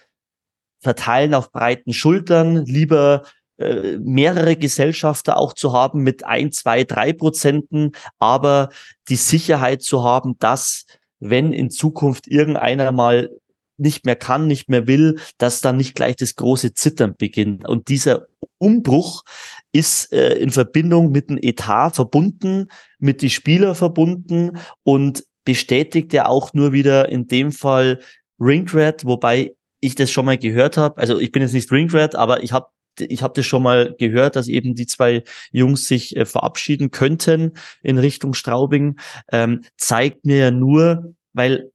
[0.80, 3.24] verteilen auf breiten Schultern, lieber
[3.58, 8.70] äh, mehrere Gesellschafter auch zu haben mit ein, zwei, drei Prozenten, aber
[9.10, 10.86] die Sicherheit zu haben, dass
[11.20, 13.30] wenn in Zukunft irgendeiner mal
[13.78, 17.68] nicht mehr kann, nicht mehr will, dass dann nicht gleich das große Zittern beginnt.
[17.68, 19.24] Und dieser Umbruch
[19.72, 22.68] ist äh, in Verbindung mit dem Etat verbunden,
[23.04, 28.00] mit die Spieler verbunden und bestätigt ja auch nur wieder in dem Fall
[28.40, 30.98] Ringrat, wobei ich das schon mal gehört habe.
[30.98, 32.68] Also ich bin jetzt nicht Ringrat, aber ich habe
[33.00, 37.54] ich habe das schon mal gehört, dass eben die zwei Jungs sich äh, verabschieden könnten
[37.82, 39.00] in Richtung Straubing.
[39.32, 41.72] Ähm, zeigt mir ja nur, weil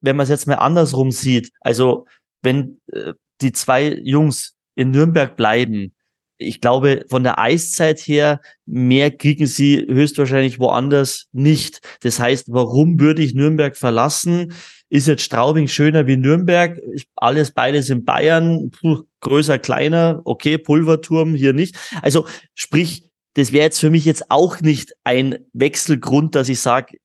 [0.00, 2.06] wenn man es jetzt mal andersrum sieht, also
[2.42, 5.94] wenn äh, die zwei Jungs in Nürnberg bleiben,
[6.38, 11.80] ich glaube, von der Eiszeit her, mehr kriegen sie höchstwahrscheinlich woanders nicht.
[12.02, 14.52] Das heißt, warum würde ich Nürnberg verlassen?
[14.88, 16.80] Ist jetzt Straubing schöner wie Nürnberg?
[17.16, 21.76] Alles beides in Bayern, Puh, größer, kleiner, okay, Pulverturm hier nicht.
[22.02, 26.98] Also sprich, das wäre jetzt für mich jetzt auch nicht ein Wechselgrund, dass ich sage,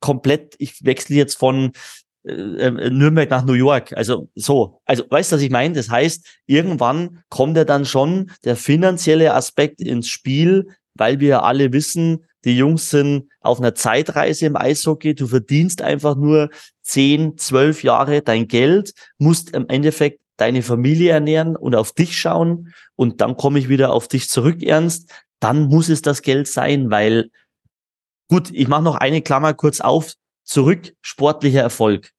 [0.00, 1.72] komplett, ich wechsle jetzt von
[2.26, 3.92] Nürnberg nach New York.
[3.96, 4.80] Also so.
[4.84, 5.74] Also weißt du, was ich meine?
[5.74, 11.72] Das heißt, irgendwann kommt ja dann schon der finanzielle Aspekt ins Spiel, weil wir alle
[11.72, 15.14] wissen, die Jungs sind auf einer Zeitreise im Eishockey.
[15.14, 16.50] Du verdienst einfach nur
[16.82, 22.72] zehn, zwölf Jahre dein Geld, musst im Endeffekt deine Familie ernähren und auf dich schauen.
[22.94, 25.10] Und dann komme ich wieder auf dich zurück, Ernst.
[25.40, 27.30] Dann muss es das Geld sein, weil
[28.28, 30.14] gut, ich mache noch eine Klammer kurz auf.
[30.44, 32.12] Zurück, sportlicher Erfolg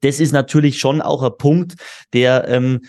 [0.00, 1.74] das ist natürlich schon auch ein Punkt,
[2.12, 2.82] der ähm,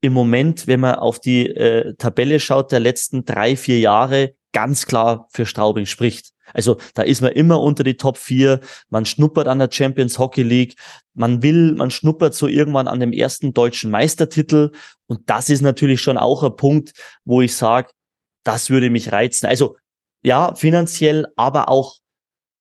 [0.00, 4.86] im Moment, wenn man auf die äh, Tabelle schaut, der letzten drei, vier Jahre ganz
[4.86, 6.30] klar für Straubing spricht.
[6.52, 10.42] Also da ist man immer unter die Top 4, man schnuppert an der Champions Hockey
[10.42, 10.76] League,
[11.14, 14.72] man will, man schnuppert so irgendwann an dem ersten deutschen Meistertitel
[15.06, 16.92] und das ist natürlich schon auch ein Punkt,
[17.24, 17.90] wo ich sage,
[18.44, 19.46] das würde mich reizen.
[19.46, 19.76] Also
[20.22, 21.96] ja, finanziell, aber auch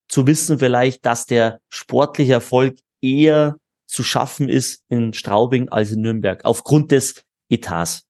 [0.07, 3.57] zu wissen vielleicht, dass der sportliche Erfolg eher
[3.93, 8.05] zu schaffen ist in Straubing als in Nürnberg, aufgrund des Etats.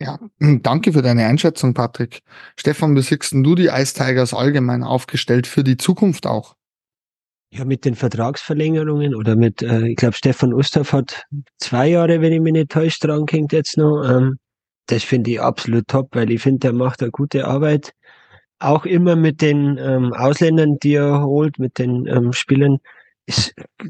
[0.00, 2.22] Ja, danke für deine Einschätzung, Patrick.
[2.56, 6.54] Stefan, wie siehst du die Ice Tigers allgemein aufgestellt für die Zukunft auch?
[7.50, 11.24] Ja, mit den Vertragsverlängerungen oder mit, äh, ich glaube, Stefan Osterf hat
[11.58, 14.02] zwei Jahre, wenn ich mich nicht täusche, dran hängt jetzt noch.
[14.04, 14.38] Ähm,
[14.86, 17.92] das finde ich absolut top, weil ich finde, der macht eine gute Arbeit.
[18.58, 22.78] Auch immer mit den ähm, Ausländern, die er holt, mit den ähm, Spielern.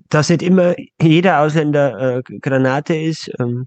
[0.08, 3.66] Dass nicht immer jeder Ausländer äh, Granate ist, ähm,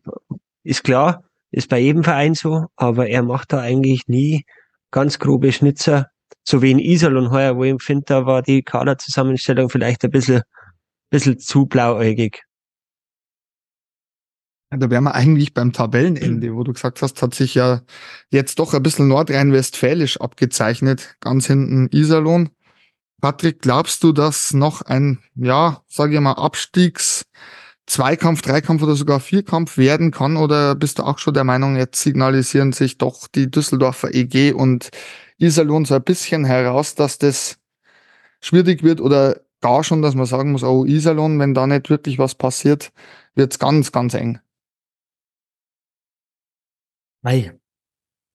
[0.63, 1.23] ist klar.
[1.51, 4.43] Ist bei jedem Verein so, aber er macht da eigentlich nie
[4.91, 6.08] ganz grobe Schnitzer.
[6.43, 10.41] So wie in und heuer, wo ich finde, da war die Kaderzusammenstellung vielleicht ein bisschen,
[11.10, 12.43] bisschen zu blauäugig.
[14.69, 17.82] Da wären wir eigentlich beim Tabellenende, wo du gesagt hast, hat sich ja
[18.32, 21.15] jetzt doch ein bisschen nordrhein-westfälisch abgezeichnet.
[21.21, 22.49] Ganz hinten Iserlohn.
[23.21, 27.25] Patrick, glaubst du, dass noch ein, ja, sage ich mal, Abstiegs-
[27.88, 30.36] Zweikampf, Dreikampf oder sogar Vierkampf werden kann?
[30.36, 34.89] Oder bist du auch schon der Meinung, jetzt signalisieren sich doch die Düsseldorfer EG und
[35.38, 37.58] Iserlohn so ein bisschen heraus, dass das
[38.41, 42.19] schwierig wird oder gar schon, dass man sagen muss, oh Iserlohn, wenn da nicht wirklich
[42.19, 42.91] was passiert,
[43.36, 44.39] wird's ganz, ganz eng.
[47.21, 47.58] Mei.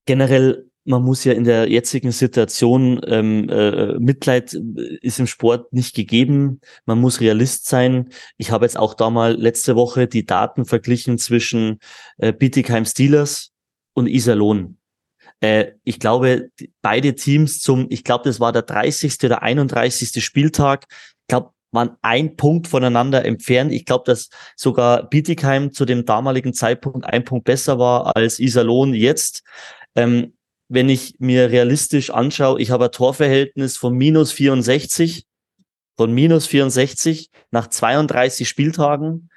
[0.06, 4.52] Generell man muss ja in der jetzigen Situation ähm, äh, Mitleid
[5.00, 6.60] ist im Sport nicht gegeben.
[6.86, 8.08] Man muss Realist sein.
[8.36, 11.78] Ich habe jetzt auch da mal letzte Woche die Daten verglichen zwischen
[12.18, 13.52] äh, Bietigheim Steelers
[13.94, 14.78] und Iserlohn.
[15.40, 19.18] Äh, ich glaube, beide Teams zum, ich glaube, das war der 30.
[19.24, 20.24] oder 31.
[20.24, 20.86] Spieltag.
[20.90, 23.72] Ich glaube, waren ein Punkt voneinander entfernt.
[23.72, 28.94] Ich glaube, dass sogar Bietigheim zu dem damaligen Zeitpunkt ein Punkt besser war als Iserlohn
[28.94, 29.42] jetzt.
[29.94, 30.34] Ähm,
[30.72, 35.26] wenn ich mir realistisch anschaue, ich habe ein Torverhältnis von minus 64,
[35.96, 39.28] von minus 64 nach 32 Spieltagen,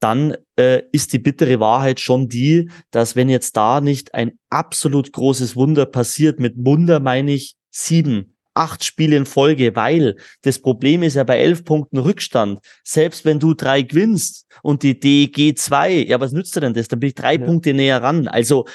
[0.00, 5.12] dann äh, ist die bittere Wahrheit schon die, dass wenn jetzt da nicht ein absolut
[5.12, 11.02] großes Wunder passiert, mit Wunder meine ich sieben, acht Spiele in Folge, weil das Problem
[11.02, 12.60] ist ja bei elf Punkten Rückstand.
[12.84, 16.88] Selbst wenn du drei gewinnst und die DG zwei, ja, was nützt dir denn das?
[16.88, 17.44] Dann bin ich drei ja.
[17.44, 18.28] Punkte näher ran.
[18.28, 18.66] Also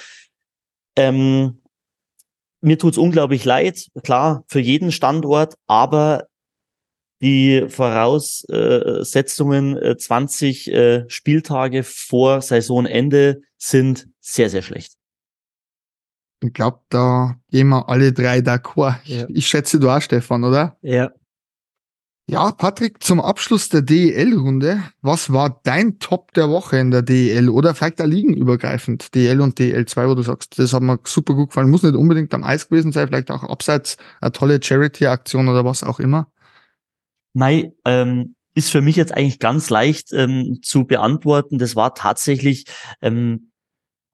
[0.95, 1.59] ähm,
[2.63, 6.27] mir tut's unglaublich leid, klar, für jeden Standort, aber
[7.21, 14.93] die Voraussetzungen äh, 20 äh, Spieltage vor Saisonende sind sehr, sehr schlecht.
[16.41, 18.97] Ich glaube, da gehen wir alle drei d'accord.
[19.05, 19.25] Ja.
[19.29, 20.77] Ich schätze du auch, Stefan, oder?
[20.81, 21.13] Ja.
[22.25, 27.49] Ja, Patrick, zum Abschluss der DEL-Runde, was war dein Top der Woche in der DEL
[27.49, 31.49] oder vielleicht da liegenübergreifend, DEL und DEL2, wo du sagst, das hat mir super gut
[31.49, 35.65] gefallen, muss nicht unbedingt am Eis gewesen sein, vielleicht auch abseits eine tolle Charity-Aktion oder
[35.65, 36.31] was auch immer?
[37.33, 41.57] Nein, ähm, ist für mich jetzt eigentlich ganz leicht ähm, zu beantworten.
[41.57, 42.65] Das war tatsächlich
[43.01, 43.51] ähm,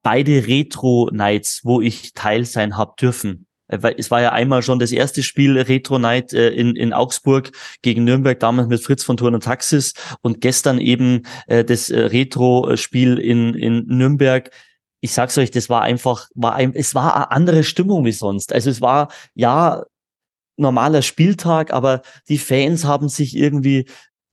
[0.02, 3.46] beide Retro-Nights, wo ich Teil sein hab dürfen.
[3.70, 7.52] Äh, es war ja einmal schon das erste Spiel Retro Night äh, in, in Augsburg
[7.82, 12.00] gegen Nürnberg, damals mit Fritz von Turn und Taxis und gestern eben äh, das äh,
[12.00, 14.52] Retro-Spiel in, in Nürnberg.
[15.02, 18.52] Ich sag's euch, das war einfach, war ein, es war eine andere Stimmung wie sonst.
[18.52, 19.84] Also es war, ja,
[20.58, 23.86] normaler Spieltag, aber die Fans haben sich irgendwie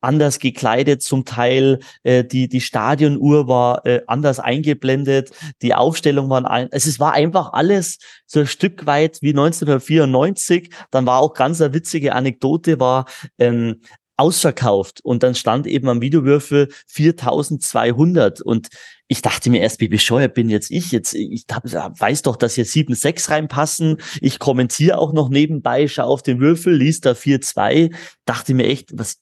[0.06, 6.46] anders gekleidet, zum Teil äh, die die Stadionuhr war äh, anders eingeblendet, die Aufstellung waren
[6.46, 10.70] ein, also es war einfach alles so ein Stück weit wie 1994.
[10.90, 13.06] Dann war auch ganz eine witzige Anekdote war
[13.38, 13.80] ähm,
[14.16, 15.00] ausverkauft.
[15.02, 18.68] Und dann stand eben am Videowürfel 4200 und
[19.08, 20.90] ich dachte mir erst, wie bescheuert bin jetzt ich?
[20.90, 26.06] Jetzt, ich weiß doch, dass hier 7, 6 reinpassen, ich kommentiere auch noch nebenbei, schaue
[26.06, 27.90] auf den Würfel, liest da 4, 2,
[28.24, 29.18] dachte mir echt, was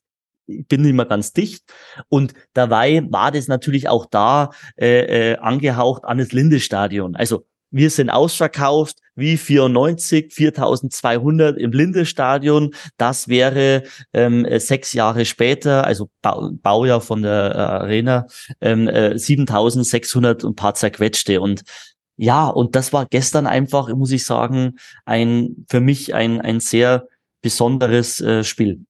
[0.47, 1.65] bin nicht mehr ganz dicht.
[2.09, 7.17] Und dabei war das natürlich auch da äh, äh, angehaucht an das Linde-Stadion.
[7.17, 12.73] Also wir sind ausverkauft, wie 94, 4200 im Linde-Stadion.
[12.99, 18.27] Das wäre ähm, sechs Jahre später, also Bau, Baujahr von der äh, Arena,
[18.61, 21.41] ähm, äh, 7600 und ein paar zerquetschte.
[21.41, 21.65] Und
[22.17, 27.09] ja, und das war gestern einfach, muss ich sagen, ein für mich ein, ein sehr
[27.43, 28.87] besonderes äh, Spiel.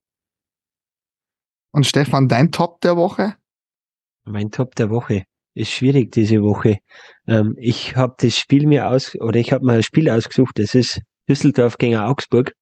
[1.75, 3.35] Und Stefan, dein Top der Woche?
[4.23, 6.77] Mein Top der Woche ist schwierig diese Woche.
[7.27, 10.57] Ähm, ich habe das Spiel mir aus oder ich habe mal ein Spiel ausgesucht.
[10.57, 12.53] Das ist Düsseldorf gegen Augsburg.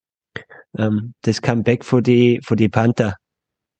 [0.79, 3.17] ähm, das Comeback von die, von die Panther.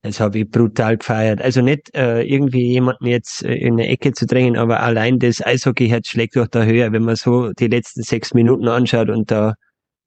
[0.02, 1.42] Das habe ich brutal gefeiert.
[1.42, 5.44] Also nicht äh, irgendwie jemanden jetzt äh, in eine Ecke zu drängen, aber allein das
[5.44, 9.54] Eishockeyherz schlägt durch der Höhe, wenn man so die letzten sechs Minuten anschaut und da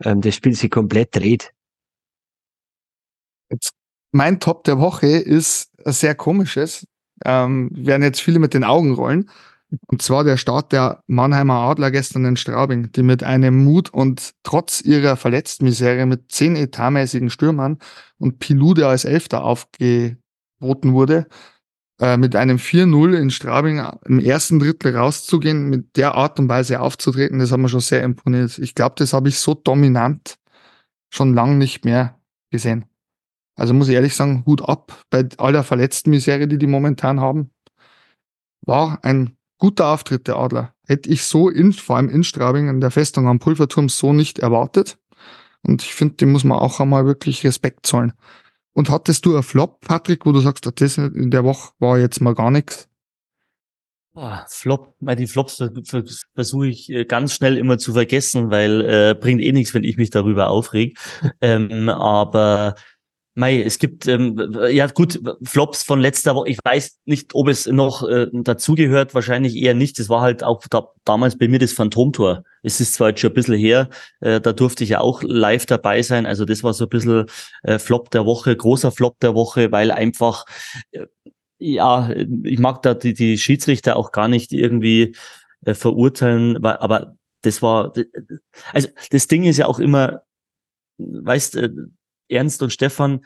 [0.05, 1.51] ähm, das Spiel sich komplett dreht.
[3.49, 3.76] Jetzt,
[4.17, 6.87] mein Top der Woche ist ein sehr komisches.
[7.23, 9.29] Ähm, werden jetzt viele mit den Augen rollen.
[9.87, 14.31] Und zwar der Start der Mannheimer Adler gestern in Straubing, die mit einem Mut und
[14.43, 17.77] trotz ihrer Verletztenmisere mit zehn etatmäßigen Stürmern
[18.17, 21.27] und Pilou, der als Elfter aufgeboten wurde,
[21.99, 26.79] äh, mit einem 4-0 in Straubing im ersten Drittel rauszugehen, mit der Art und Weise
[26.79, 28.57] aufzutreten, das hat mir schon sehr imponiert.
[28.57, 30.37] Ich glaube, das habe ich so dominant
[31.09, 32.19] schon lang nicht mehr
[32.51, 32.85] gesehen.
[33.57, 37.51] Also muss ich ehrlich sagen, Hut ab bei aller Verletztenmisere, die die momentan haben.
[38.61, 40.73] War ein guter Auftritt der Adler.
[40.85, 44.39] Hätte ich so in, vor allem in Straubing in der Festung am Pulverturm so nicht
[44.39, 44.97] erwartet.
[45.63, 48.13] Und ich finde, dem muss man auch einmal wirklich Respekt zollen.
[48.73, 52.21] Und hattest du einen Flop, Patrick, wo du sagst, das in der Woche war jetzt
[52.21, 52.87] mal gar nichts?
[54.13, 55.63] Oh, Flop, die Flops
[56.33, 59.97] versuche ich äh, ganz schnell immer zu vergessen, weil äh, bringt eh nichts, wenn ich
[59.97, 60.97] mich darüber aufreg.
[61.41, 62.75] ähm, aber
[63.37, 66.49] Mei, es gibt ähm, ja gut Flops von letzter Woche.
[66.49, 69.13] Ich weiß nicht, ob es noch äh, dazugehört.
[69.13, 69.99] Wahrscheinlich eher nicht.
[69.99, 72.43] Das war halt auch da, damals bei mir das Phantomtor.
[72.63, 73.89] Es ist zwar jetzt schon ein bisschen her,
[74.21, 76.25] äh, da durfte ich ja auch live dabei sein.
[76.25, 77.27] Also das war so ein bisschen
[77.61, 80.45] äh, Flop der Woche, großer Flop der Woche, weil einfach
[80.91, 81.05] äh,
[81.59, 82.09] ja,
[82.43, 85.15] ich mag da die, die Schiedsrichter auch gar nicht irgendwie
[85.63, 87.93] äh, verurteilen, weil, aber das war
[88.73, 90.23] also das Ding ist ja auch immer,
[90.97, 91.69] weißt äh,
[92.29, 93.25] Ernst und Stefan,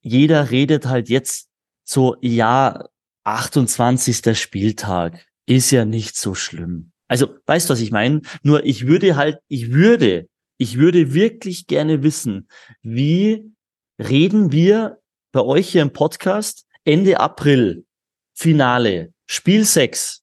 [0.00, 1.48] jeder redet halt jetzt
[1.84, 2.84] so, ja,
[3.24, 4.38] 28.
[4.38, 6.92] Spieltag ist ja nicht so schlimm.
[7.08, 8.20] Also, weißt du, was ich meine?
[8.42, 12.48] Nur ich würde halt, ich würde, ich würde wirklich gerne wissen,
[12.82, 13.50] wie
[13.98, 15.00] reden wir
[15.32, 17.86] bei euch hier im Podcast Ende April,
[18.34, 20.22] Finale, Spiel 6.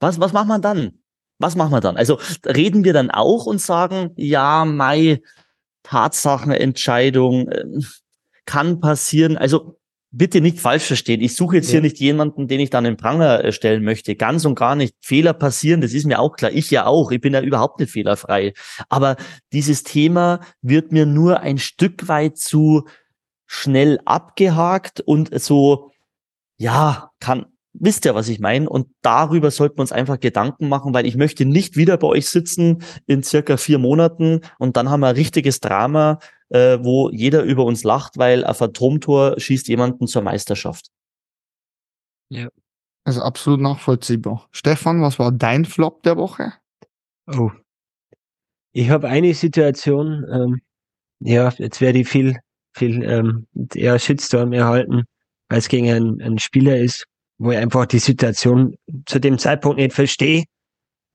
[0.00, 1.02] Was, was macht man dann?
[1.38, 1.96] Was machen wir dann?
[1.96, 5.22] Also reden wir dann auch und sagen, ja, Mai,
[5.82, 7.64] Tatsachenentscheidung, äh,
[8.46, 9.36] kann passieren.
[9.36, 9.78] Also
[10.12, 11.20] bitte nicht falsch verstehen.
[11.20, 11.72] Ich suche jetzt ja.
[11.72, 14.16] hier nicht jemanden, den ich dann in Pranger äh, stellen möchte.
[14.16, 14.94] Ganz und gar nicht.
[15.00, 16.50] Fehler passieren, das ist mir auch klar.
[16.52, 17.12] Ich ja auch.
[17.12, 18.52] Ich bin ja überhaupt nicht fehlerfrei.
[18.88, 19.16] Aber
[19.52, 22.86] dieses Thema wird mir nur ein Stück weit zu
[23.46, 25.90] schnell abgehakt und so,
[26.56, 28.68] ja, kann, wisst ihr, was ich meine?
[28.68, 32.28] Und darüber sollten wir uns einfach Gedanken machen, weil ich möchte nicht wieder bei euch
[32.28, 37.42] sitzen in circa vier Monaten und dann haben wir ein richtiges Drama, äh, wo jeder
[37.42, 40.88] über uns lacht, weil ein Phantomtor schießt jemanden zur Meisterschaft.
[42.28, 42.48] Ja.
[43.04, 44.48] Also absolut nachvollziehbar.
[44.50, 46.52] Stefan, was war dein Flop der Woche?
[47.26, 47.50] Oh.
[48.72, 50.60] Ich habe eine Situation, ähm,
[51.20, 52.38] ja, jetzt werde ich viel,
[52.72, 55.04] viel ähm, eher Shitstorm erhalten,
[55.48, 57.06] weil es gegen einen, einen Spieler ist,
[57.40, 58.76] wo ich einfach die Situation
[59.06, 60.44] zu dem Zeitpunkt nicht verstehe.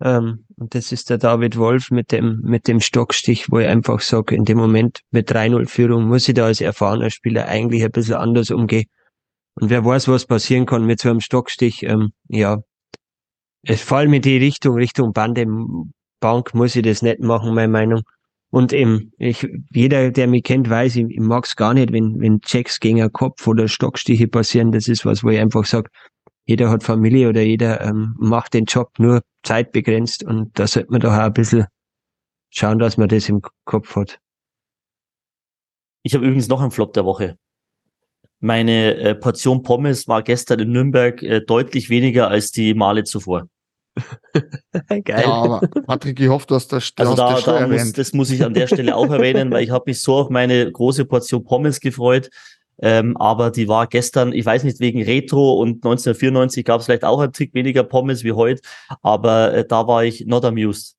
[0.02, 4.02] Ähm, und das ist der David Wolf mit dem, mit dem Stockstich, wo ich einfach
[4.02, 8.16] sage, in dem Moment mit 3-0-Führung muss ich da als erfahrener Spieler eigentlich ein bisschen
[8.16, 8.86] anders umgehen.
[9.54, 12.58] Und wer weiß, was passieren kann mit so einem Stockstich, ähm, ja,
[13.62, 15.46] es fällt mir die Richtung, Richtung Bande,
[16.20, 18.02] Bank muss ich das nicht machen, meine Meinung.
[18.50, 22.20] Und eben, ich, jeder, der mich kennt, weiß, ich, ich mag es gar nicht, wenn,
[22.20, 24.72] wenn Checks gegen den Kopf oder Stockstiche passieren.
[24.72, 25.90] Das ist was, wo ich einfach sage,
[26.46, 31.02] jeder hat Familie oder jeder ähm, macht den Job nur zeitbegrenzt und da sollte man
[31.02, 31.66] doch auch ein bisschen
[32.50, 34.20] schauen, dass man das im Kopf hat.
[36.04, 37.38] Ich habe übrigens noch einen Flop der Woche.
[38.40, 43.48] Meine äh, Portion Pommes war gestern in Nürnberg äh, deutlich weniger als die Male zuvor.
[44.90, 45.04] Geil.
[45.08, 48.30] Ja, aber Patrick, ich hoffe, du hast das, also da, das da muss, Das muss
[48.30, 51.44] ich an der Stelle auch erwähnen, weil ich habe mich so auf meine große Portion
[51.44, 52.30] Pommes gefreut.
[52.80, 57.06] Ähm, aber die war gestern, ich weiß nicht, wegen Retro und 1994 gab es vielleicht
[57.06, 58.62] auch ein Tick weniger Pommes wie heute,
[59.02, 60.96] aber äh, da war ich not amused.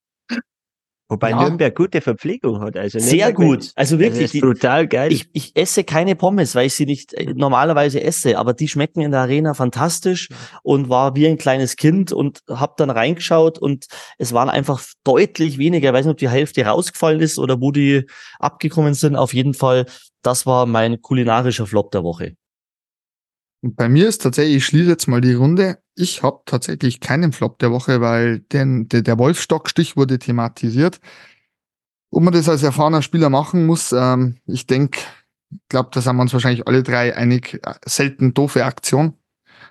[1.08, 1.40] Wobei ja.
[1.40, 2.76] Nürnberg gute Verpflegung hat.
[2.76, 3.70] Also Sehr gut.
[3.76, 4.32] Also wirklich.
[4.32, 5.12] Die, brutal geil.
[5.12, 9.02] Ich, ich esse keine Pommes, weil ich sie nicht äh, normalerweise esse, aber die schmecken
[9.02, 10.28] in der Arena fantastisch
[10.64, 13.86] und war wie ein kleines Kind und hab dann reingeschaut und
[14.18, 15.90] es waren einfach deutlich weniger.
[15.90, 18.06] Ich weiß nicht, ob die Hälfte rausgefallen ist oder wo die
[18.40, 19.14] abgekommen sind.
[19.14, 19.86] Auf jeden Fall,
[20.22, 22.34] das war mein kulinarischer Flop der Woche.
[23.62, 25.78] Bei mir ist tatsächlich, ich schließe jetzt mal die Runde.
[25.96, 31.00] Ich habe tatsächlich keinen Flop der Woche, weil den, der, der Wolfstockstich wurde thematisiert.
[32.10, 35.00] Ob man das als erfahrener Spieler machen muss, ähm, ich denke,
[35.50, 39.14] ich glaube, da sind wir uns wahrscheinlich alle drei einig, äh, selten doofe Aktion.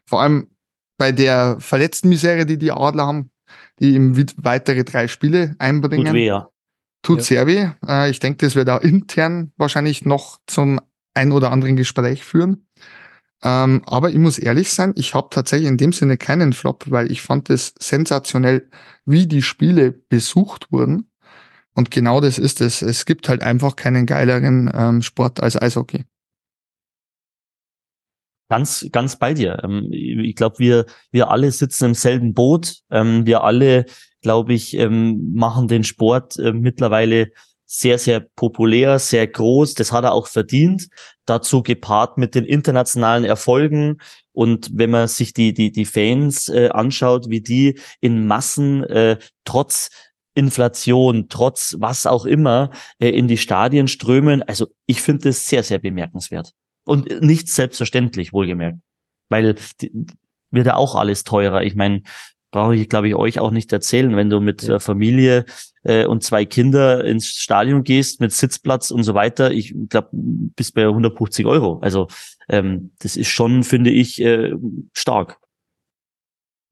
[0.06, 0.50] Vor allem
[0.98, 3.32] bei der verletzten Misere, die die Adler haben,
[3.80, 6.06] die im weitere drei Spiele einbringen.
[6.06, 6.50] Tut weh, ja.
[7.04, 7.24] Tut ja.
[7.24, 7.70] sehr weh.
[7.88, 10.80] Äh, ich denke, das wird auch intern wahrscheinlich noch zum
[11.14, 12.68] ein oder anderen Gespräch führen.
[13.46, 17.12] Ähm, aber ich muss ehrlich sein, ich habe tatsächlich in dem Sinne keinen Flop, weil
[17.12, 18.68] ich fand es sensationell,
[19.06, 21.12] wie die Spiele besucht wurden.
[21.76, 22.82] Und genau das ist es.
[22.82, 26.06] Es gibt halt einfach keinen geileren ähm, Sport als Eishockey.
[28.50, 29.62] Ganz, ganz bei dir.
[29.64, 32.78] Ähm, ich glaube, wir, wir alle sitzen im selben Boot.
[32.90, 33.86] Ähm, wir alle,
[34.22, 37.32] glaube ich, ähm, machen den Sport äh, mittlerweile
[37.66, 39.74] sehr, sehr populär, sehr groß.
[39.74, 40.88] Das hat er auch verdient.
[41.26, 43.98] Dazu gepaart mit den internationalen Erfolgen.
[44.32, 49.18] Und wenn man sich die, die, die Fans äh, anschaut, wie die in Massen äh,
[49.46, 49.90] trotz
[50.36, 54.44] Inflation, trotz was auch immer, äh, in die Stadien strömen.
[54.44, 56.52] Also ich finde das sehr, sehr bemerkenswert.
[56.86, 58.80] Und nicht selbstverständlich, wohlgemerkt.
[59.30, 59.92] Weil die,
[60.52, 61.64] wird ja auch alles teurer.
[61.64, 62.02] Ich meine,
[62.56, 64.80] brauche ich, glaube ich, euch auch nicht erzählen, wenn du mit ja.
[64.80, 65.44] Familie
[65.84, 70.72] äh, und zwei Kinder ins Stadion gehst, mit Sitzplatz und so weiter, ich glaube, bis
[70.72, 71.80] bei 150 Euro.
[71.82, 72.08] Also
[72.48, 74.54] ähm, das ist schon, finde ich, äh,
[74.94, 75.38] stark.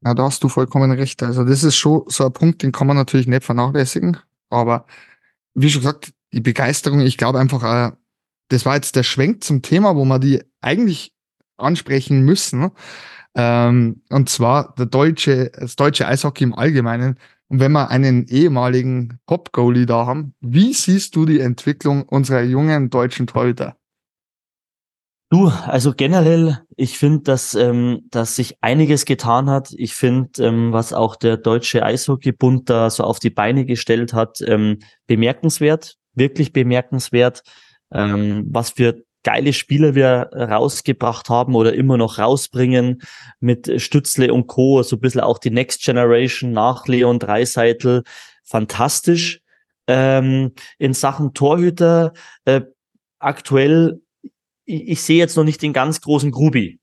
[0.05, 1.21] Ja, da hast du vollkommen recht.
[1.21, 4.15] Also das ist schon so ein Punkt, den kann man natürlich nicht vernachlässigen.
[4.49, 4.85] Aber
[5.53, 7.91] wie schon gesagt, die Begeisterung, ich glaube einfach, äh,
[8.47, 11.11] das war jetzt der Schwenk zum Thema, wo wir die eigentlich
[11.57, 12.71] ansprechen müssen.
[13.35, 17.17] Ähm, und zwar der deutsche, das deutsche Eishockey im Allgemeinen.
[17.47, 22.89] Und wenn wir einen ehemaligen Top-Goalie da haben, wie siehst du die Entwicklung unserer jungen
[22.89, 23.75] deutschen Torhüter?
[25.33, 29.73] Du, also generell, ich finde, dass, ähm, dass sich einiges getan hat.
[29.75, 34.41] Ich finde, ähm, was auch der Deutsche Eishockeybund da so auf die Beine gestellt hat,
[34.45, 34.77] ähm,
[35.07, 37.41] bemerkenswert, wirklich bemerkenswert.
[37.91, 43.01] Ähm, was für geile Spieler wir rausgebracht haben oder immer noch rausbringen
[43.39, 44.83] mit Stützle und Co.
[44.83, 48.03] So ein bisschen auch die Next Generation nach Leon Dreiseitel.
[48.43, 49.39] Fantastisch.
[49.87, 52.13] Ähm, in Sachen Torhüter
[52.45, 52.61] äh,
[53.19, 53.99] aktuell
[54.65, 56.79] ich, ich sehe jetzt noch nicht den ganz großen Grubi,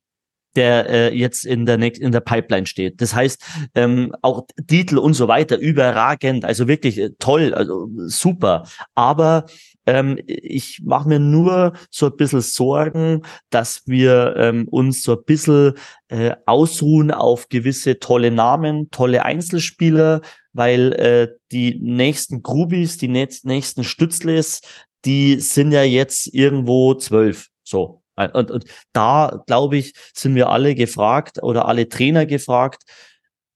[0.57, 3.01] der äh, jetzt in der in der Pipeline steht.
[3.01, 3.43] Das heißt,
[3.74, 8.66] ähm, auch Titel und so weiter überragend, also wirklich äh, toll, also super.
[8.95, 9.47] Aber
[9.86, 15.24] ähm, ich mache mir nur so ein bisschen Sorgen, dass wir ähm, uns so ein
[15.24, 15.74] bisschen
[16.08, 20.20] äh, ausruhen auf gewisse tolle Namen, tolle Einzelspieler,
[20.52, 24.60] weil äh, die nächsten Grubis, die nächsten Stützles,
[25.04, 27.48] die sind ja jetzt irgendwo zwölf.
[27.62, 28.02] So.
[28.16, 32.82] Und, und da, glaube ich, sind wir alle gefragt oder alle Trainer gefragt,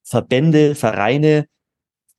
[0.03, 1.47] Verbände, Vereine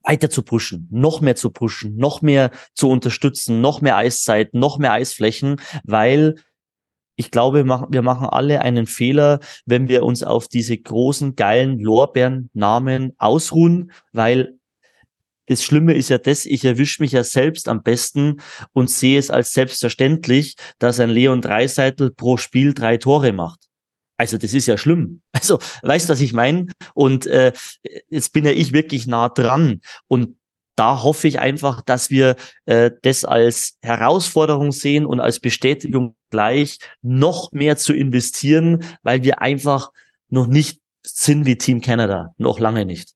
[0.06, 4.78] weiter zu pushen, noch mehr zu pushen, noch mehr zu unterstützen, noch mehr Eiszeit, noch
[4.78, 6.36] mehr Eisflächen, weil
[7.18, 13.14] ich glaube, wir machen alle einen Fehler, wenn wir uns auf diese großen, geilen Lorbeeren-Namen
[13.18, 14.58] ausruhen, weil
[15.48, 18.42] das Schlimme ist ja das, ich erwische mich ja selbst am besten
[18.74, 23.65] und sehe es als selbstverständlich, dass ein Leon Dreiseitel pro Spiel drei Tore macht.
[24.18, 25.22] Also das ist ja schlimm.
[25.32, 26.68] Also weißt du, was ich meine?
[26.94, 27.54] Und äh,
[28.10, 29.82] jetzt bin ja ich wirklich nah dran.
[30.08, 30.38] Und
[30.76, 32.36] da hoffe ich einfach, dass wir
[32.66, 39.42] äh, das als Herausforderung sehen und als Bestätigung gleich noch mehr zu investieren, weil wir
[39.42, 39.92] einfach
[40.30, 42.34] noch nicht sind wie Team Canada.
[42.38, 43.14] Noch lange nicht.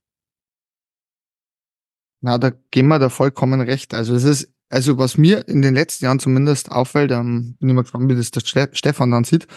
[2.21, 3.93] Na, da gehen wir da vollkommen recht.
[3.93, 7.75] Also es ist, also was mir in den letzten Jahren zumindest auffällt, ähm, bin ich
[7.75, 9.47] mal gespannt, wie das der Stefan dann sieht,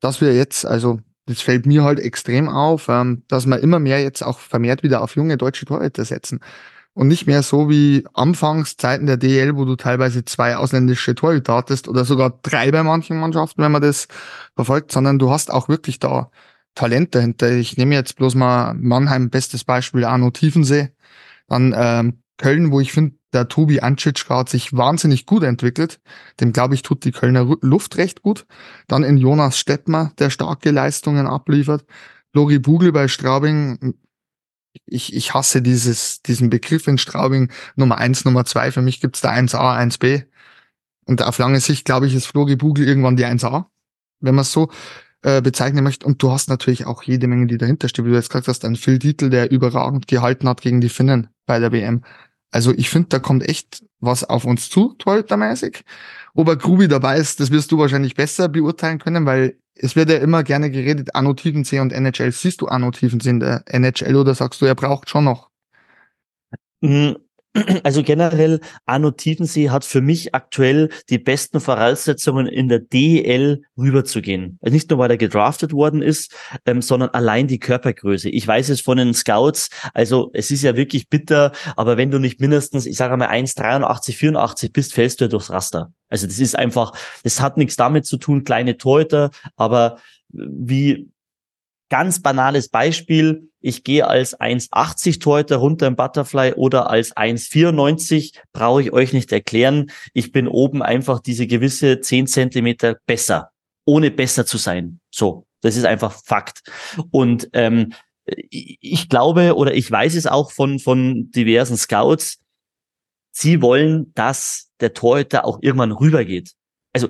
[0.00, 4.02] dass wir jetzt, also das fällt mir halt extrem auf, ähm, dass wir immer mehr
[4.02, 6.40] jetzt auch vermehrt wieder auf junge deutsche Torhüter setzen.
[6.92, 11.88] Und nicht mehr so wie Anfangszeiten der DL, wo du teilweise zwei ausländische Torhüter hattest
[11.88, 14.06] oder sogar drei bei manchen Mannschaften, wenn man das
[14.54, 16.30] verfolgt, sondern du hast auch wirklich da
[16.76, 17.50] Talent dahinter.
[17.52, 20.90] Ich nehme jetzt bloß mal Mannheim, bestes Beispiel, Arno Tiefensee,
[21.48, 26.00] dann ähm, Köln, wo ich finde, der Tobi Ancitschka hat sich wahnsinnig gut entwickelt.
[26.40, 28.46] Dem, glaube ich, tut die Kölner Luft recht gut.
[28.86, 31.84] Dann in Jonas Stettmer, der starke Leistungen abliefert.
[32.32, 33.94] Lori Bugel bei Straubing.
[34.86, 37.50] Ich, ich hasse dieses, diesen Begriff in Straubing.
[37.76, 38.70] Nummer eins, Nummer zwei.
[38.70, 40.24] Für mich gibt's da 1a, 1b.
[41.06, 43.66] Und auf lange Sicht, glaube ich, ist Flori Bugel irgendwann die 1a.
[44.20, 44.70] Wenn man es so
[45.24, 46.06] äh, bezeichnen möchte.
[46.06, 48.04] Und du hast natürlich auch jede Menge, die dahinter steht.
[48.04, 51.28] Wie du jetzt gesagt hast, ein Phil Dietl, der überragend gehalten hat gegen die Finnen
[51.46, 52.04] bei der WM.
[52.54, 55.82] Also ich finde, da kommt echt was auf uns zu, torhütermäßig.
[56.34, 60.08] Ob er Grubi dabei ist, das wirst du wahrscheinlich besser beurteilen können, weil es wird
[60.08, 62.30] ja immer gerne geredet, Anno Tiefensee und NHL.
[62.30, 65.50] Siehst du Anno Tiefensee in der NHL oder sagst du, er braucht schon noch?
[67.84, 74.58] Also generell, Arno Tiefensee hat für mich aktuell die besten Voraussetzungen in der DEL rüberzugehen.
[74.60, 76.34] Also nicht nur, weil er gedraftet worden ist,
[76.66, 78.28] ähm, sondern allein die Körpergröße.
[78.28, 82.18] Ich weiß es von den Scouts, also es ist ja wirklich bitter, aber wenn du
[82.18, 85.92] nicht mindestens, ich sage mal 1,83, 84 bist, fällst du ja durchs Raster.
[86.08, 86.92] Also das ist einfach,
[87.22, 89.98] das hat nichts damit zu tun, kleine Torhüter, aber
[90.30, 91.08] wie
[91.88, 98.82] ganz banales Beispiel, ich gehe als 1,80 Torhüter runter im Butterfly oder als 1,94, brauche
[98.82, 99.90] ich euch nicht erklären.
[100.12, 103.50] Ich bin oben einfach diese gewisse 10 Zentimeter besser,
[103.84, 105.00] ohne besser zu sein.
[105.10, 106.62] So, das ist einfach Fakt.
[107.10, 107.92] Und ähm,
[108.26, 112.38] ich glaube oder ich weiß es auch von, von diversen Scouts,
[113.32, 116.52] sie wollen, dass der Torhüter auch irgendwann rübergeht.
[116.94, 117.08] Also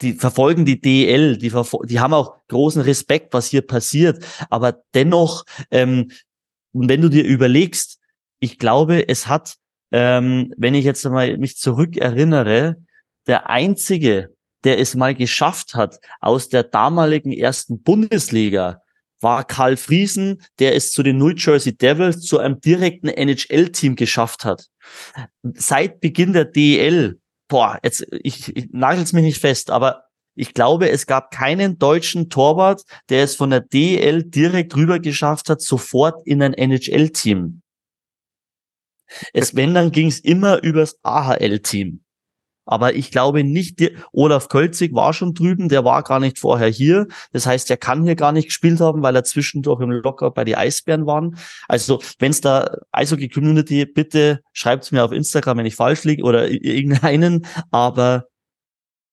[0.00, 1.52] die verfolgen die DL, die,
[1.84, 4.24] die haben auch großen Respekt, was hier passiert.
[4.50, 6.10] Aber dennoch, ähm,
[6.72, 8.00] wenn du dir überlegst,
[8.40, 9.56] ich glaube, es hat,
[9.92, 12.76] ähm, wenn ich jetzt mal mich zurückerinnere,
[13.26, 14.34] der einzige,
[14.64, 18.82] der es mal geschafft hat, aus der damaligen ersten Bundesliga,
[19.20, 24.44] war Karl Friesen, der es zu den New Jersey Devils, zu einem direkten NHL-Team geschafft
[24.44, 24.68] hat.
[25.42, 27.20] Seit Beginn der DEL
[27.52, 32.30] boah, jetzt, ich, ich nagel's mich nicht fest, aber ich glaube, es gab keinen deutschen
[32.30, 37.60] Torwart, der es von der DL direkt rüber geschafft hat, sofort in ein NHL-Team.
[39.34, 42.01] Es, wenn, dann ging es immer übers AHL-Team.
[42.64, 46.68] Aber ich glaube nicht, die, Olaf Kölzig war schon drüben, der war gar nicht vorher
[46.68, 47.06] hier.
[47.32, 50.44] Das heißt, er kann hier gar nicht gespielt haben, weil er zwischendurch im Locker bei
[50.44, 51.36] die Eisbären waren.
[51.68, 56.22] Also, wenn es da Eishockey-Community, bitte schreibt es mir auf Instagram, wenn ich falsch liege
[56.22, 57.46] oder irgendeinen.
[57.70, 58.26] Aber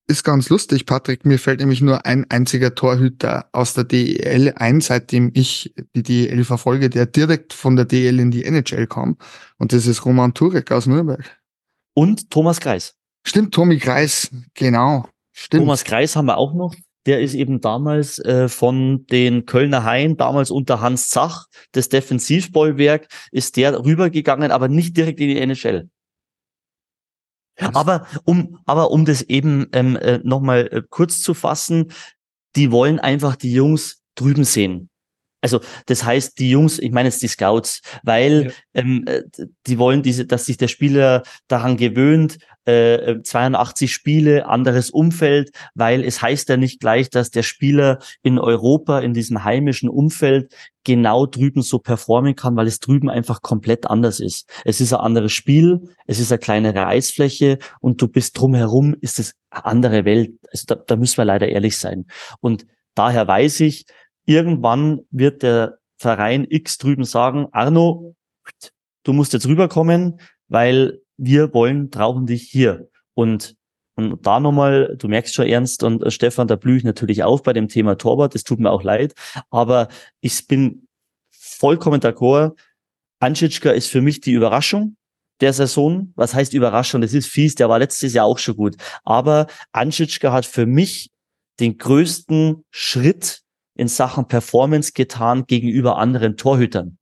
[0.09, 1.23] ist ganz lustig, Patrick.
[1.23, 6.43] Mir fällt nämlich nur ein einziger Torhüter aus der DEL ein, seitdem ich die DEL
[6.45, 9.17] verfolge, der direkt von der DEL in die NHL kam.
[9.59, 11.39] Und das ist Roman Turek aus Nürnberg.
[11.93, 12.98] Und Thomas Kreis.
[13.29, 15.07] Stimmt, Tommy Kreis, genau.
[15.33, 15.61] Stimmt.
[15.61, 16.73] Thomas Kreis haben wir auch noch.
[17.05, 23.07] Der ist eben damals äh, von den Kölner Haien, damals unter Hans Zach, das Defensivbollwerk,
[23.31, 25.89] ist der rübergegangen, aber nicht direkt in die NHL.
[27.57, 31.91] Aber um, aber um das eben ähm, äh, nochmal äh, kurz zu fassen,
[32.55, 34.89] die wollen einfach die Jungs drüben sehen.
[35.41, 38.51] Also das heißt, die Jungs, ich meine jetzt die Scouts, weil ja.
[38.73, 39.23] ähm, äh,
[39.67, 42.39] die wollen diese, dass sich der Spieler daran gewöhnt,
[42.69, 48.39] äh, 82 Spiele, anderes Umfeld, weil es heißt ja nicht gleich, dass der Spieler in
[48.39, 50.53] Europa, in diesem heimischen Umfeld,
[50.83, 54.49] genau drüben so performen kann, weil es drüben einfach komplett anders ist.
[54.65, 59.19] Es ist ein anderes Spiel, es ist eine kleinere Eisfläche und du bist drumherum, ist
[59.19, 60.31] es eine andere Welt.
[60.51, 62.05] Also da, da müssen wir leider ehrlich sein.
[62.39, 62.65] Und
[62.95, 63.85] daher weiß ich,
[64.25, 68.15] irgendwann wird der Verein X drüben sagen, Arno,
[69.03, 72.89] du musst jetzt rüberkommen, weil wir wollen, brauchen dich hier.
[73.13, 73.55] Und,
[73.95, 77.43] und da nochmal, du merkst schon ernst und äh, Stefan, da blühe ich natürlich auf
[77.43, 79.13] bei dem Thema Torwart, das tut mir auch leid,
[79.49, 79.89] aber
[80.21, 80.87] ich bin
[81.31, 82.57] vollkommen d'accord.
[83.19, 84.95] Anschitschka ist für mich die Überraschung
[85.41, 86.13] der Saison.
[86.15, 87.01] Was heißt Überraschung?
[87.01, 88.77] Das ist fies, der war letztes Jahr auch schon gut.
[89.03, 91.11] Aber Anschitschka hat für mich
[91.59, 93.41] den größten Schritt
[93.75, 96.98] in Sachen Performance getan gegenüber anderen Torhütern.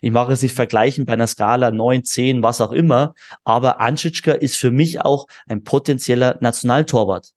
[0.00, 3.14] Ich mache es nicht vergleichen bei einer Skala 9, 10, was auch immer,
[3.44, 7.32] aber Anschitschka ist für mich auch ein potenzieller Nationaltorwart,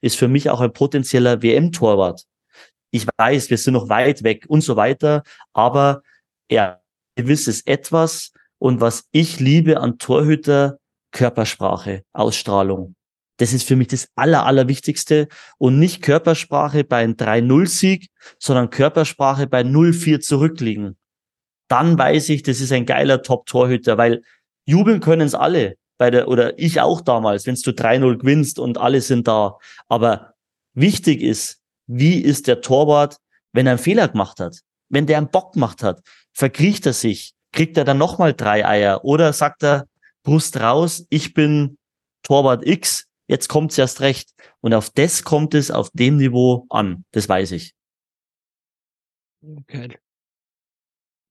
[0.00, 2.24] ist für mich auch ein potenzieller WM-Torwart.
[2.90, 5.22] Ich weiß, wir sind noch weit weg und so weiter,
[5.52, 6.02] aber
[6.48, 6.82] er
[7.16, 10.78] gewisses etwas und was ich liebe an Torhüter,
[11.10, 12.94] Körpersprache, Ausstrahlung.
[13.38, 15.28] Das ist für mich das Aller, Allerwichtigste
[15.58, 20.96] und nicht Körpersprache bei einem 3-0-Sieg, sondern Körpersprache bei 0-4 zurückliegen.
[21.72, 24.22] Dann weiß ich, das ist ein geiler Top-Torhüter, weil
[24.66, 25.78] jubeln können es alle.
[25.96, 29.56] Bei der, oder ich auch damals, wenn du 3-0 gewinnst und alle sind da.
[29.88, 30.34] Aber
[30.74, 33.16] wichtig ist, wie ist der Torwart,
[33.54, 34.60] wenn er einen Fehler gemacht hat?
[34.90, 36.02] Wenn der einen Bock gemacht hat,
[36.34, 39.86] verkriecht er sich, kriegt er dann nochmal drei Eier oder sagt er,
[40.24, 41.78] Brust raus, ich bin
[42.22, 44.34] Torwart X, jetzt kommt's erst recht.
[44.60, 47.06] Und auf das kommt es auf dem Niveau an.
[47.12, 47.72] Das weiß ich.
[49.42, 49.96] Okay.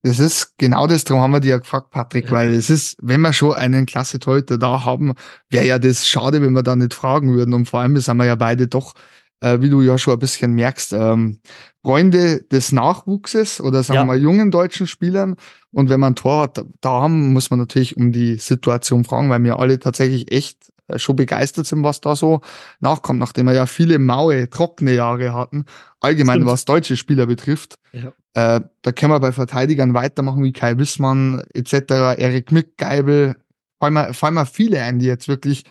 [0.03, 2.31] Das ist genau das, darum haben wir dir ja gefragt, Patrick, ja.
[2.31, 5.13] weil es ist, wenn wir schon einen Klasse Torhüter da haben,
[5.49, 7.53] wäre ja das schade, wenn wir da nicht fragen würden.
[7.53, 8.93] Und vor allem sind wir ja beide doch,
[9.41, 11.39] äh, wie du ja schon ein bisschen merkst, ähm,
[11.83, 14.01] Freunde des Nachwuchses oder sagen ja.
[14.01, 15.35] wir mal jungen deutschen Spielern.
[15.71, 19.29] Und wenn man ein Tor hat, da haben, muss man natürlich um die Situation fragen,
[19.29, 22.41] weil wir alle tatsächlich echt äh, schon begeistert sind, was da so
[22.79, 25.65] nachkommt, nachdem wir ja viele maue, trockene Jahre hatten,
[25.99, 26.51] allgemein Stimmt.
[26.51, 27.75] was deutsche Spieler betrifft.
[27.91, 28.13] Ja.
[28.33, 33.35] Äh, da können wir bei Verteidigern weitermachen wie Kai Wissmann etc., Erik Mick, Geibel,
[33.79, 35.65] fallen mir, fallen mir viele ein, die jetzt wirklich,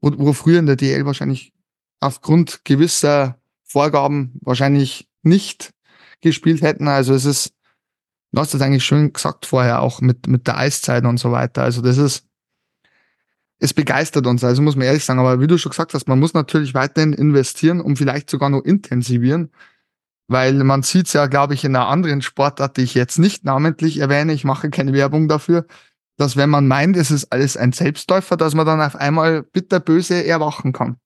[0.00, 1.52] wo, wo früher in der DL wahrscheinlich
[2.00, 5.72] aufgrund gewisser Vorgaben wahrscheinlich nicht
[6.20, 6.86] gespielt hätten.
[6.86, 7.52] Also es ist,
[8.32, 11.62] du hast das eigentlich schön gesagt vorher, auch mit, mit der Eiszeit und so weiter.
[11.62, 12.24] Also das ist,
[13.58, 15.18] es begeistert uns, also muss man ehrlich sagen.
[15.18, 18.62] Aber wie du schon gesagt hast, man muss natürlich weiterhin investieren, um vielleicht sogar noch
[18.62, 19.50] intensivieren.
[20.28, 23.44] Weil man sieht es ja, glaube ich, in einer anderen Sportart, die ich jetzt nicht
[23.44, 25.66] namentlich erwähne, ich mache keine Werbung dafür,
[26.16, 30.24] dass wenn man meint, es ist alles ein Selbstläufer, dass man dann auf einmal bitterböse
[30.26, 30.96] erwachen kann.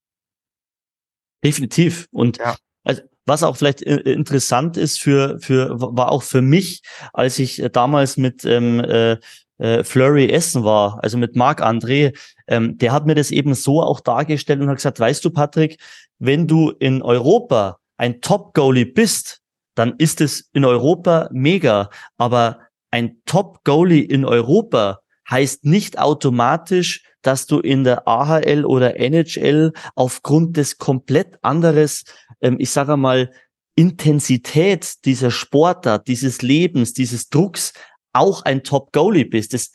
[1.43, 2.07] Definitiv.
[2.11, 2.55] Und ja.
[2.83, 6.81] also, was auch vielleicht interessant ist für, für, war auch für mich,
[7.13, 9.17] als ich damals mit ähm, äh,
[9.57, 12.17] äh, Flurry essen war, also mit Marc André,
[12.47, 15.77] ähm, der hat mir das eben so auch dargestellt und hat gesagt, weißt du, Patrick,
[16.19, 19.41] wenn du in Europa ein Top-Goalie bist,
[19.75, 21.91] dann ist es in Europa mega.
[22.17, 29.71] Aber ein Top-Goalie in Europa heißt nicht automatisch, dass du in der AHL oder NHL
[29.93, 32.03] aufgrund des komplett anderes,
[32.41, 33.31] ähm, ich sage mal,
[33.75, 37.73] Intensität dieser Sportart, dieses Lebens, dieses Drucks
[38.13, 39.53] auch ein Top-Goalie bist.
[39.53, 39.71] Das,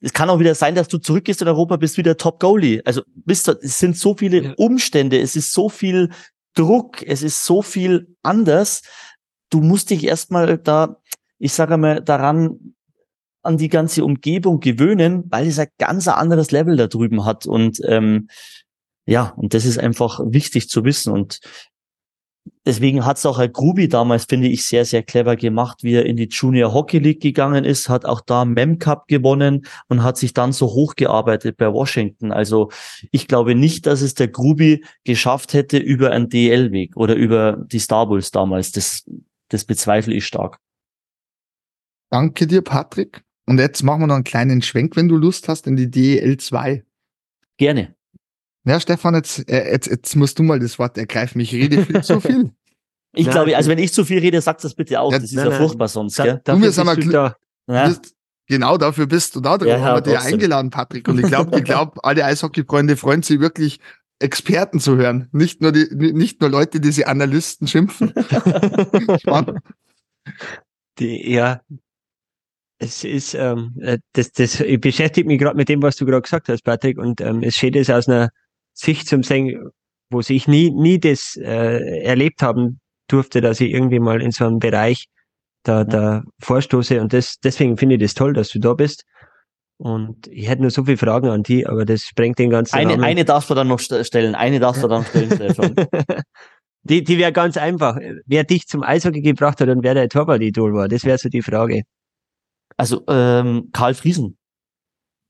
[0.00, 2.82] es kann auch wieder sein, dass du zurückgehst in Europa, bist wieder Top-Goalie.
[2.84, 4.54] Also bist du, es sind so viele.
[4.56, 6.10] Umstände, es ist so viel
[6.54, 8.82] Druck, es ist so viel anders.
[9.50, 11.00] Du musst dich erstmal da,
[11.38, 12.74] ich sage mal, daran
[13.42, 17.46] an die ganze Umgebung gewöhnen, weil es ein ganz anderes Level da drüben hat.
[17.46, 18.28] Und ähm,
[19.04, 21.12] ja, und das ist einfach wichtig zu wissen.
[21.12, 21.40] Und
[22.64, 26.06] deswegen hat es auch ein Grubi damals, finde ich, sehr, sehr clever gemacht, wie er
[26.06, 30.16] in die Junior Hockey League gegangen ist, hat auch da Mem Cup gewonnen und hat
[30.16, 32.32] sich dann so hochgearbeitet bei Washington.
[32.32, 32.70] Also
[33.10, 37.78] ich glaube nicht, dass es der Grubi geschafft hätte über einen DL-Weg oder über die
[37.78, 38.72] Star Bulls damals.
[38.72, 39.04] Das,
[39.48, 40.58] das bezweifle ich stark.
[42.10, 43.22] Danke dir, Patrick.
[43.46, 46.36] Und jetzt machen wir noch einen kleinen Schwenk, wenn du Lust hast, in die DEL
[46.36, 46.84] 2.
[47.56, 47.94] Gerne.
[48.64, 51.40] Ja, Stefan, jetzt, äh, jetzt, jetzt musst du mal das Wort ergreifen.
[51.40, 52.52] Ich rede viel zu viel.
[53.14, 55.12] Ich nein, glaube, also wenn ich zu viel rede, sag das bitte auch.
[55.12, 56.18] Ja, das ist nein, ja furchtbar sonst.
[56.18, 56.40] Da, gell?
[56.44, 57.36] Du, mir sag mal, da.
[57.66, 57.88] Ja.
[57.88, 58.14] Bist,
[58.46, 59.58] genau dafür bist du da.
[59.58, 61.08] Darum ja, haben wir dir eingeladen, Patrick.
[61.08, 63.80] Und ich glaube, ich glaube, alle Eishockey-Freunde freuen sich wirklich,
[64.18, 65.28] Experten zu hören.
[65.32, 68.14] Nicht nur die, nicht nur Leute, die sie Analysten schimpfen.
[70.98, 71.60] die, ja,
[72.78, 76.22] es ist, ähm, äh, das, das ich beschäftige mich gerade mit dem, was du gerade
[76.22, 78.30] gesagt hast, Patrick, und ähm, es steht es aus einer
[78.74, 79.70] Sicht zum Sehen,
[80.10, 84.46] wo ich nie, nie das äh, erlebt haben durfte, dass ich irgendwie mal in so
[84.46, 85.06] einem Bereich
[85.64, 87.00] da, da vorstoße.
[87.00, 89.04] Und das, deswegen finde ich das toll, dass du da bist.
[89.78, 92.92] Und ich hätte nur so viele Fragen an die, aber das sprengt den ganzen Eine,
[92.92, 93.04] Rahmen.
[93.04, 95.74] eine darfst du dann noch stellen, eine darfst du dann stellen, Stefan.
[96.84, 97.96] die, die wäre ganz einfach.
[98.26, 101.42] Wer dich zum Eishockey gebracht hat und wer der Torwart-Idol war, das wäre so die
[101.42, 101.82] Frage.
[102.76, 104.38] Also ähm, Karl Friesen.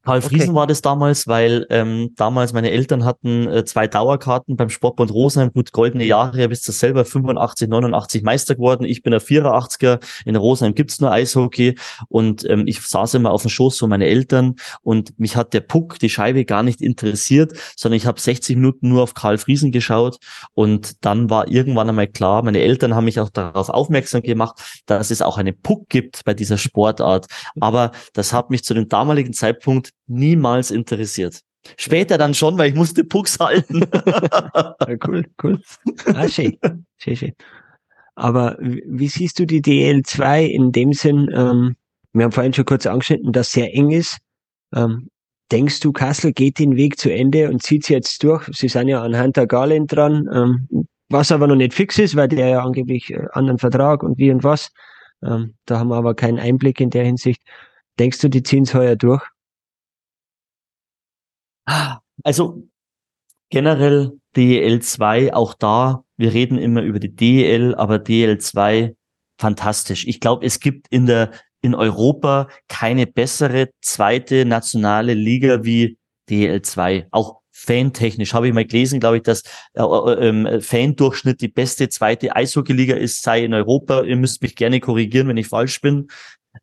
[0.04, 0.56] Karl Friesen okay.
[0.56, 5.52] war das damals, weil ähm, damals meine Eltern hatten äh, zwei Dauerkarten beim Sportbund Rosenheim,
[5.52, 10.00] gut goldene Jahre, er bist du selber 85, 89 Meister geworden, ich bin der 84er,
[10.24, 11.76] in Rosenheim gibt's nur Eishockey.
[12.08, 14.56] Und ähm, ich saß immer auf dem Schoß von meinen Eltern.
[14.82, 18.88] Und mich hat der Puck, die Scheibe gar nicht interessiert, sondern ich habe 60 Minuten
[18.88, 20.18] nur auf Karl Friesen geschaut.
[20.54, 25.10] Und dann war irgendwann einmal klar, meine Eltern haben mich auch darauf aufmerksam gemacht, dass
[25.10, 27.26] es auch einen Puck gibt bei dieser Sportart,
[27.60, 31.40] aber das hat mich zu dem damaligen Zeitpunkt niemals interessiert.
[31.76, 33.80] Später dann schon, weil ich musste Pucks halten.
[34.06, 35.60] ja, cool, cool.
[36.06, 36.58] Ah, schön.
[36.98, 37.32] schön, schön.
[38.14, 41.30] Aber wie siehst du die DL2 in dem Sinn?
[41.34, 41.76] Ähm,
[42.12, 44.18] wir haben vorhin schon kurz angeschnitten, dass sehr eng ist.
[44.74, 45.08] Ähm,
[45.50, 48.48] denkst du, Kassel geht den Weg zu Ende und zieht sie jetzt durch?
[48.52, 52.28] Sie sind ja an Hunter Garland dran, ähm, was aber noch nicht fix ist, weil
[52.28, 54.70] der ja angeblich äh, anderen Vertrag und wie und was.
[55.24, 57.40] Ähm, da haben wir aber keinen Einblick in der Hinsicht.
[57.98, 59.22] Denkst du, die ziehen es heuer durch?
[62.24, 62.68] Also
[63.50, 68.94] generell DEL 2, auch da, wir reden immer über die DEL, aber DEL 2
[69.38, 70.06] fantastisch.
[70.06, 71.32] Ich glaube, es gibt in der
[71.62, 75.96] in Europa keine bessere zweite nationale Liga wie
[76.28, 77.06] DEL 2.
[77.12, 79.42] Auch fantechnisch habe ich mal gelesen, glaube ich, dass
[79.74, 84.02] äh, äh, ähm, Fan-Durchschnitt die beste zweite Eishockey-Liga ist, sei in Europa.
[84.02, 86.08] Ihr müsst mich gerne korrigieren, wenn ich falsch bin.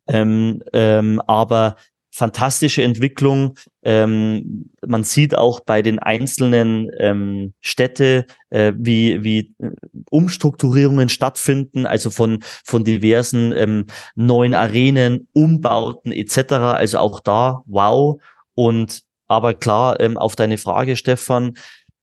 [0.06, 1.76] Ähm, ähm, aber
[2.10, 3.56] fantastische Entwicklung.
[3.82, 9.70] Ähm, man sieht auch bei den einzelnen ähm, Städte, äh, wie, wie äh,
[10.10, 13.86] Umstrukturierungen stattfinden, also von, von diversen ähm,
[14.16, 16.52] neuen Arenen, Umbauten etc.
[16.52, 18.20] Also auch da, wow.
[18.54, 21.56] Und aber klar, ähm, auf deine Frage, Stefan,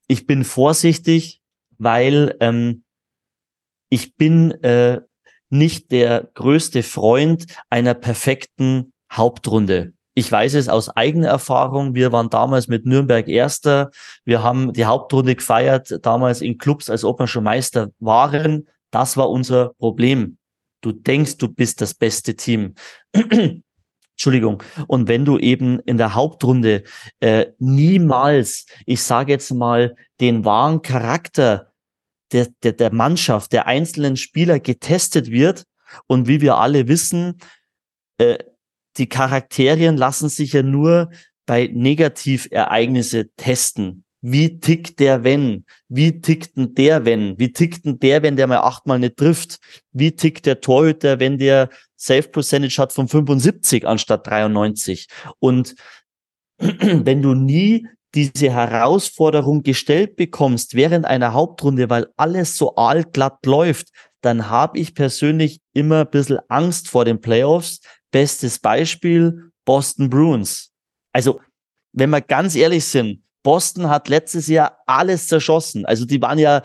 [0.08, 1.42] ich bin vorsichtig,
[1.78, 2.84] weil ähm,
[3.90, 5.02] ich bin äh,
[5.50, 11.94] nicht der größte Freund einer perfekten Hauptrunde Ich weiß es aus eigener Erfahrung.
[11.94, 13.92] Wir waren damals mit Nürnberg Erster.
[14.26, 18.68] Wir haben die Hauptrunde gefeiert, damals in Clubs, als ob wir schon Meister waren.
[18.90, 20.40] Das war unser Problem.
[20.82, 22.74] Du denkst, du bist das beste Team.
[24.14, 24.64] Entschuldigung.
[24.88, 26.84] Und wenn du eben in der Hauptrunde
[27.20, 31.74] äh, niemals, ich sage jetzt mal, den wahren Charakter
[32.32, 35.66] der, der, der Mannschaft, der einzelnen Spieler getestet wird,
[36.08, 37.38] und wie wir alle wissen,
[38.18, 38.40] äh,
[38.98, 41.10] die Charakterien lassen sich ja nur
[41.46, 44.04] bei Negativereignisse testen.
[44.22, 45.66] Wie tickt der, wenn?
[45.88, 47.38] Wie tickt denn der, wenn?
[47.40, 49.60] Wie tickt denn der, wenn der mal achtmal nicht trifft?
[49.92, 55.08] Wie tickt der Torhüter, wenn der Safe Percentage hat von 75 anstatt 93?
[55.40, 55.76] Und
[56.58, 63.90] wenn du nie diese Herausforderung gestellt bekommst während einer Hauptrunde, weil alles so allglatt läuft,
[64.22, 67.80] dann habe ich persönlich immer ein bisschen Angst vor den Playoffs.
[68.12, 70.72] Bestes Beispiel, Boston Bruins.
[71.12, 71.42] Also,
[71.94, 75.86] wenn wir ganz ehrlich sind, Boston hat letztes Jahr alles zerschossen.
[75.86, 76.64] Also die waren ja,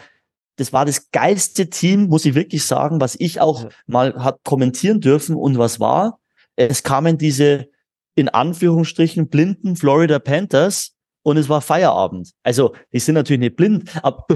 [0.56, 5.00] das war das geilste Team, muss ich wirklich sagen, was ich auch mal hat kommentieren
[5.00, 5.36] dürfen.
[5.36, 6.18] Und was war?
[6.56, 7.68] Es kamen diese
[8.14, 12.32] in Anführungsstrichen blinden Florida Panthers und es war Feierabend.
[12.42, 14.26] Also die sind natürlich nicht blind, aber,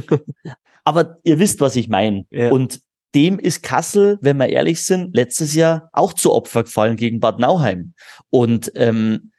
[0.84, 2.26] aber ihr wisst, was ich meine.
[2.30, 2.52] Ja.
[2.52, 2.80] Und
[3.16, 7.38] dem ist Kassel, wenn wir ehrlich sind, letztes Jahr auch zu Opfer gefallen gegen Bad
[7.38, 7.94] Nauheim.
[8.28, 9.32] Und ähm,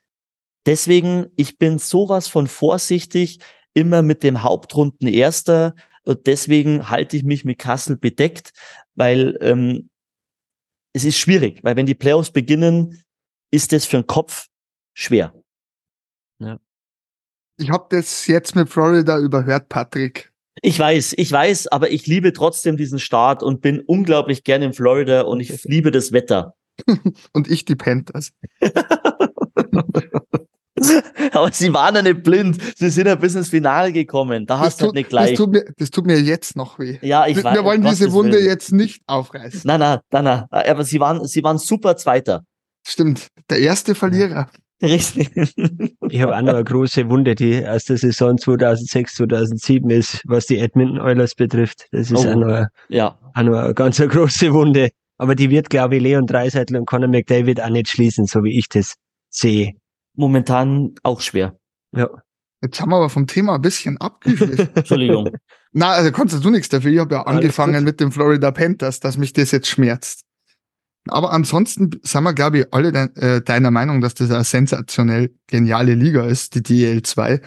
[0.65, 3.39] deswegen, ich bin sowas von vorsichtig,
[3.75, 5.75] immer mit dem Hauptrunden Erster.
[6.03, 8.51] Und deswegen halte ich mich mit Kassel bedeckt,
[8.95, 9.91] weil ähm,
[10.93, 13.03] es ist schwierig, weil wenn die Playoffs beginnen,
[13.51, 14.47] ist es für den Kopf
[14.95, 15.35] schwer.
[16.39, 16.57] Ja.
[17.59, 20.33] Ich habe das jetzt mit Florida überhört, Patrick.
[20.61, 24.73] Ich weiß, ich weiß, aber ich liebe trotzdem diesen Start und bin unglaublich gern in
[24.73, 26.55] Florida und ich liebe das Wetter.
[27.33, 28.31] und ich die Panthers.
[31.31, 32.57] aber sie waren ja nicht blind.
[32.75, 34.45] Sie sind ja bis ins Finale gekommen.
[34.45, 35.31] Da hast du halt nicht gleich.
[35.31, 36.99] Das tut, mir, das tut mir jetzt noch weh.
[37.01, 37.55] Ja, ich wir, weiß.
[37.55, 39.61] Wir wollen diese Wunde jetzt nicht aufreißen.
[39.63, 40.45] Nein, nein, nein, nein.
[40.51, 42.43] Aber sie waren, sie waren super Zweiter.
[42.85, 43.27] Stimmt.
[43.49, 44.49] Der erste Verlierer.
[44.81, 45.31] Richtig.
[46.09, 50.45] Ich habe auch noch eine große Wunde, die aus der Saison 2006, 2007 ist, was
[50.45, 51.87] die Edmonton Oilers betrifft.
[51.91, 53.17] Das ist oh, auch, noch eine, ja.
[53.33, 54.89] auch noch eine ganz eine große Wunde.
[55.17, 58.57] Aber die wird, glaube ich, Leon Dreiseitel und Conor McDavid auch nicht schließen, so wie
[58.57, 58.93] ich das
[59.29, 59.73] sehe.
[60.15, 61.57] Momentan auch schwer.
[61.95, 62.09] Ja.
[62.61, 64.69] Jetzt haben wir aber vom Thema ein bisschen abgeschlossen.
[64.75, 65.29] Entschuldigung.
[65.73, 66.91] Na, also konntest du nichts dafür.
[66.91, 70.23] Ich habe ja angefangen mit dem Florida Panthers, dass mich das jetzt schmerzt.
[71.09, 75.31] Aber ansonsten sind wir, glaube ich, alle de äh, deiner Meinung, dass das eine sensationell
[75.47, 77.41] geniale Liga ist, die DL2.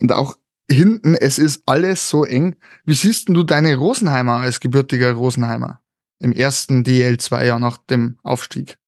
[0.00, 0.36] Und auch
[0.70, 2.56] hinten, es ist alles so eng.
[2.84, 5.80] Wie siehst du deine Rosenheimer als gebürtiger Rosenheimer
[6.18, 8.78] im ersten DL2-Jahr nach dem Aufstieg?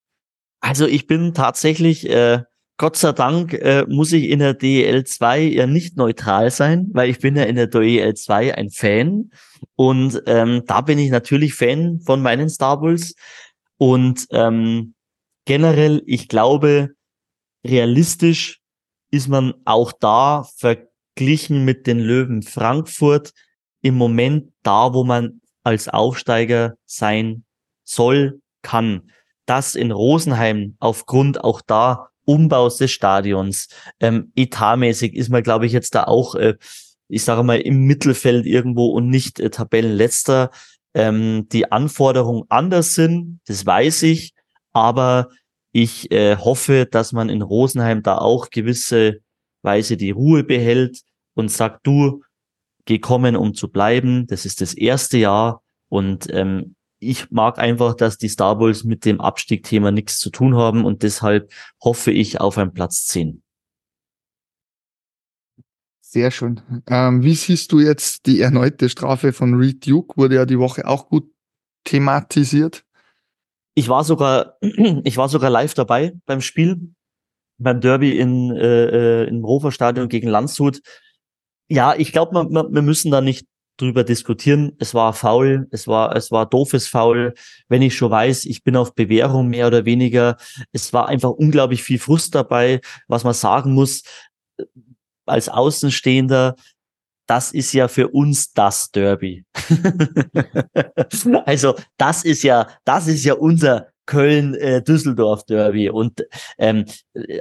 [0.60, 2.42] Also ich bin tatsächlich, äh,
[2.76, 7.20] Gott sei Dank, äh, muss ich in der DL2 ja nicht neutral sein, weil ich
[7.20, 9.30] bin ja in der DL2 ein Fan.
[9.76, 13.14] Und ähm, da bin ich natürlich Fan von meinen Star Bulls.
[13.78, 14.94] Und ähm,
[15.44, 16.90] generell, ich glaube,
[17.66, 18.60] realistisch
[19.10, 23.32] ist man auch da verglichen mit den Löwen Frankfurt
[23.82, 27.44] im Moment da, wo man als Aufsteiger sein
[27.84, 29.10] soll, kann.
[29.46, 33.68] Das in Rosenheim aufgrund auch da Umbaus des Stadions,
[34.00, 36.54] ähm, etatmäßig ist man, glaube ich, jetzt da auch, äh,
[37.08, 40.50] ich sage mal, im Mittelfeld irgendwo und nicht äh, Tabellenletzter
[40.94, 44.32] ähm, die Anforderungen anders sind, das weiß ich,
[44.72, 45.28] aber
[45.72, 49.18] ich äh, hoffe, dass man in Rosenheim da auch gewisse
[49.62, 51.00] Weise die Ruhe behält
[51.34, 52.22] und sagt, du,
[52.84, 54.26] geh kommen, um zu bleiben.
[54.26, 59.04] Das ist das erste Jahr und ähm, ich mag einfach, dass die Star Bulls mit
[59.04, 63.43] dem Abstiegthema nichts zu tun haben und deshalb hoffe ich auf einen Platz 10.
[66.14, 66.60] Sehr schön.
[66.86, 70.16] Ähm, wie siehst du jetzt die erneute Strafe von Reed Duke?
[70.16, 71.28] Wurde ja die Woche auch gut
[71.82, 72.84] thematisiert.
[73.74, 74.56] Ich war sogar,
[75.02, 76.94] ich war sogar live dabei beim Spiel,
[77.58, 80.82] beim Derby in, äh, äh im Rover-Stadion gegen Landshut.
[81.68, 84.70] Ja, ich glaube, wir müssen da nicht drüber diskutieren.
[84.78, 87.34] Es war faul, es war, es war doofes Faul.
[87.66, 90.36] Wenn ich schon weiß, ich bin auf Bewährung mehr oder weniger.
[90.70, 94.04] Es war einfach unglaublich viel Frust dabei, was man sagen muss
[95.26, 96.56] als Außenstehender,
[97.26, 99.44] das ist ja für uns das Derby.
[101.46, 105.90] also das ist ja, das ist ja unser Köln-Düsseldorf-Derby.
[105.90, 106.26] Und
[106.58, 106.84] ähm,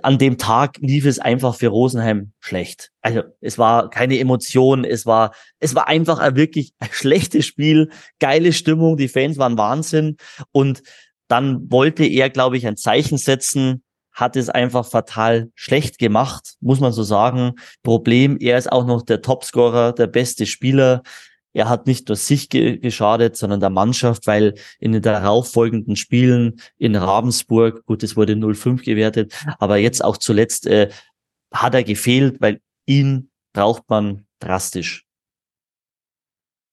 [0.02, 2.92] an dem Tag lief es einfach für Rosenheim schlecht.
[3.02, 8.54] Also es war keine Emotion, es war, es war einfach ein wirklich schlechtes Spiel, geile
[8.54, 10.18] Stimmung, die Fans waren Wahnsinn.
[10.52, 10.84] Und
[11.28, 13.84] dann wollte er, glaube ich, ein Zeichen setzen,
[14.14, 17.54] hat es einfach fatal schlecht gemacht, muss man so sagen.
[17.82, 21.02] Problem, er ist auch noch der Topscorer, der beste Spieler.
[21.54, 26.60] Er hat nicht nur sich ge geschadet, sondern der Mannschaft, weil in den darauffolgenden Spielen
[26.78, 30.90] in Ravensburg, gut, es wurde 0-5 gewertet, aber jetzt auch zuletzt äh,
[31.54, 35.06] hat er gefehlt, weil ihn braucht man drastisch.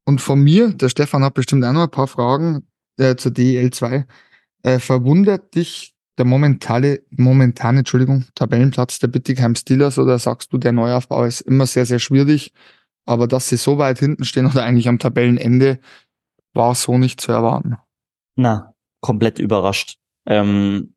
[0.06, 2.66] Und von mir, der Stefan hat bestimmt auch noch ein paar Fragen
[2.96, 4.06] äh, zur DEL 2.
[4.62, 10.72] Äh, verwundert dich der momentane, momentane, Entschuldigung, Tabellenplatz der Bittigheim Steelers oder sagst du, der
[10.72, 12.52] Neuaufbau ist immer sehr, sehr schwierig,
[13.06, 15.78] aber dass sie so weit hinten stehen oder eigentlich am Tabellenende,
[16.52, 17.76] war so nicht zu erwarten.
[18.36, 19.98] Na, komplett überrascht.
[20.26, 20.94] Ähm,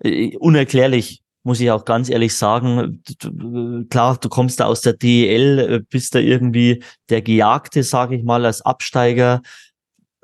[0.00, 3.02] äh, unerklärlich, muss ich auch ganz ehrlich sagen.
[3.90, 8.22] Klar, du kommst da aus der DEL, äh, bist da irgendwie der Gejagte, sage ich
[8.22, 9.42] mal, als Absteiger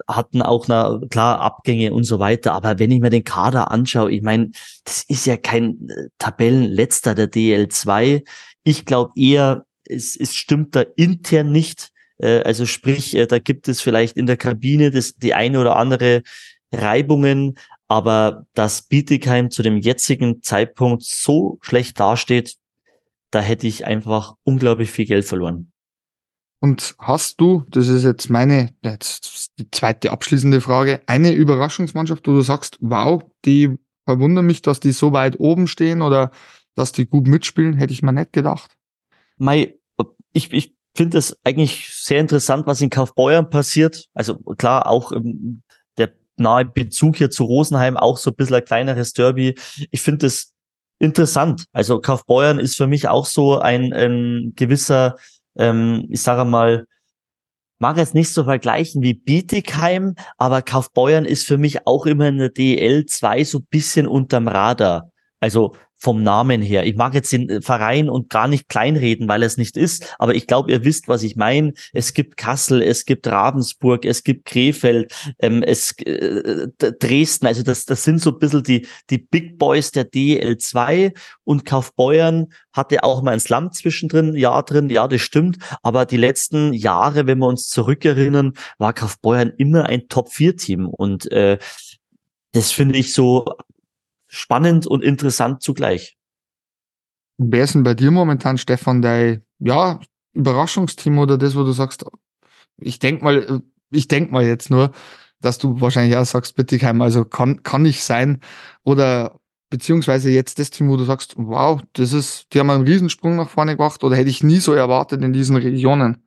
[0.08, 2.52] hatten auch na, klar Abgänge und so weiter.
[2.52, 4.50] Aber wenn ich mir den Kader anschaue, ich meine,
[4.84, 8.24] das ist ja kein äh, Tabellenletzter der DL2.
[8.64, 11.90] Ich glaube eher, es, es stimmt da intern nicht.
[12.18, 15.76] Äh, also sprich, äh, da gibt es vielleicht in der Kabine das, die eine oder
[15.76, 16.22] andere
[16.72, 17.56] Reibungen,
[17.88, 22.56] aber dass Bietigheim zu dem jetzigen Zeitpunkt so schlecht dasteht,
[23.30, 25.72] da hätte ich einfach unglaublich viel Geld verloren.
[26.64, 32.32] Und hast du, das ist jetzt meine, jetzt die zweite abschließende Frage, eine Überraschungsmannschaft, wo
[32.32, 36.30] du sagst, wow, die verwundern mich, dass die so weit oben stehen oder
[36.74, 38.70] dass die gut mitspielen, hätte ich mir nicht gedacht.
[39.36, 39.74] Mai,
[40.32, 44.06] ich, ich finde es eigentlich sehr interessant, was in Kaufbeuern passiert.
[44.14, 45.60] Also klar, auch ähm,
[45.98, 49.54] der nahe Bezug hier zu Rosenheim, auch so ein bisschen ein kleineres Derby.
[49.90, 50.54] Ich finde es
[50.98, 51.66] interessant.
[51.74, 55.16] Also Kaufbeuern ist für mich auch so ein, ein gewisser
[55.56, 56.86] ähm, ich sage mal,
[57.78, 62.38] mag jetzt nicht so vergleichen wie Bietigheim, aber Kaufbeuern ist für mich auch immer in
[62.38, 65.10] der DL 2 so bisschen unterm Radar.
[65.40, 66.84] Also vom Namen her.
[66.84, 70.34] Ich mag jetzt den äh, Verein und gar nicht kleinreden, weil es nicht ist, aber
[70.34, 71.72] ich glaube, ihr wisst, was ich meine.
[71.94, 77.86] Es gibt Kassel, es gibt Ravensburg, es gibt Krefeld, ähm, es äh, Dresden, also das,
[77.86, 83.22] das sind so ein bisschen die, die Big Boys der DL2 und Kaufbeuern hatte auch
[83.22, 87.46] mal ein Slum zwischendrin, ja drin, ja, das stimmt, aber die letzten Jahre, wenn wir
[87.46, 91.56] uns zurückerinnern, war Kaufbeuern immer ein Top-4-Team und äh,
[92.52, 93.46] das finde ich so
[94.34, 96.16] spannend und interessant zugleich.
[97.38, 100.00] Wer ist denn bei dir momentan, Stefan, dein ja,
[100.34, 102.04] Überraschungsteam oder das, wo du sagst,
[102.78, 104.92] ich denk mal, ich denk mal jetzt nur,
[105.40, 108.40] dass du wahrscheinlich auch sagst, Bittigheim, also kann, kann nicht sein.
[108.82, 109.38] Oder
[109.70, 113.50] beziehungsweise jetzt das Team, wo du sagst, wow, das ist, die haben einen Riesensprung nach
[113.50, 116.26] vorne gemacht oder hätte ich nie so erwartet in diesen Regionen?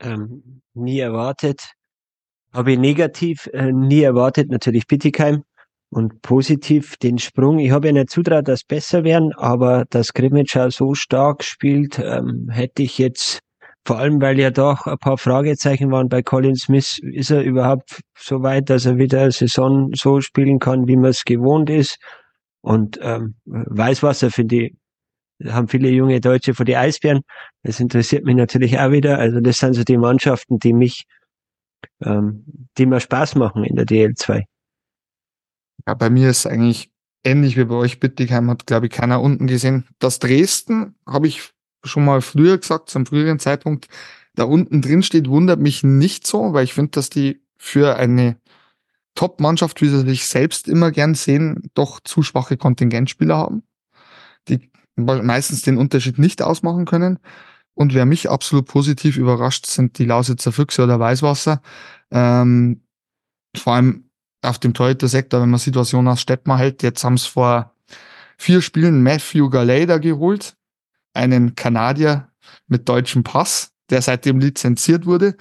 [0.00, 1.72] Ähm, nie erwartet.
[2.52, 5.44] Habe ich negativ äh, nie erwartet, natürlich Bittigheim.
[5.90, 10.68] Und positiv den Sprung, ich habe ja nicht zutraut, dass besser werden, aber dass Grimmitschau
[10.68, 13.40] so stark spielt, ähm, hätte ich jetzt,
[13.86, 18.02] vor allem weil ja doch ein paar Fragezeichen waren bei Colin Smith, ist er überhaupt
[18.18, 21.96] so weit, dass er wieder Saison so spielen kann, wie man es gewohnt ist.
[22.60, 24.74] Und ähm, Weißwasser, finde ich,
[25.46, 27.22] haben viele junge Deutsche vor die Eisbären.
[27.62, 29.18] Das interessiert mich natürlich auch wieder.
[29.18, 31.04] Also das sind so die Mannschaften, die mich,
[32.02, 32.44] ähm,
[32.76, 34.44] die mir Spaß machen in der DL2.
[35.88, 36.90] Ja, bei mir ist eigentlich
[37.24, 37.98] ähnlich wie bei euch.
[37.98, 39.86] Bittigheim hat, glaube ich, keiner unten gesehen.
[39.98, 43.88] Das Dresden, habe ich schon mal früher gesagt, zum früheren Zeitpunkt,
[44.34, 48.36] da unten drin steht, wundert mich nicht so, weil ich finde, dass die für eine
[49.14, 53.62] Top-Mannschaft, wie sie sich selbst immer gern sehen, doch zu schwache Kontingentspieler haben,
[54.46, 57.18] die meistens den Unterschied nicht ausmachen können.
[57.72, 61.62] Und wer mich absolut positiv überrascht, sind die Lausitzer Füchse oder Weißwasser.
[62.10, 62.82] Ähm,
[63.56, 64.07] vor allem
[64.42, 66.82] auf dem Torhüter-Sektor, wenn man sieht, was Jonas hält.
[66.82, 67.74] Jetzt haben es vor
[68.36, 70.56] vier Spielen Matthew Galeda geholt,
[71.12, 72.28] einen Kanadier
[72.66, 75.36] mit deutschem Pass, der seitdem lizenziert wurde.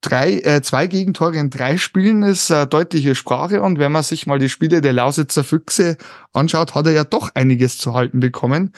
[0.00, 4.26] Drei, äh, zwei Gegentore in drei Spielen ist äh, deutliche Sprache und wenn man sich
[4.26, 5.96] mal die Spiele der Lausitzer Füchse
[6.32, 8.72] anschaut, hat er ja doch einiges zu halten bekommen.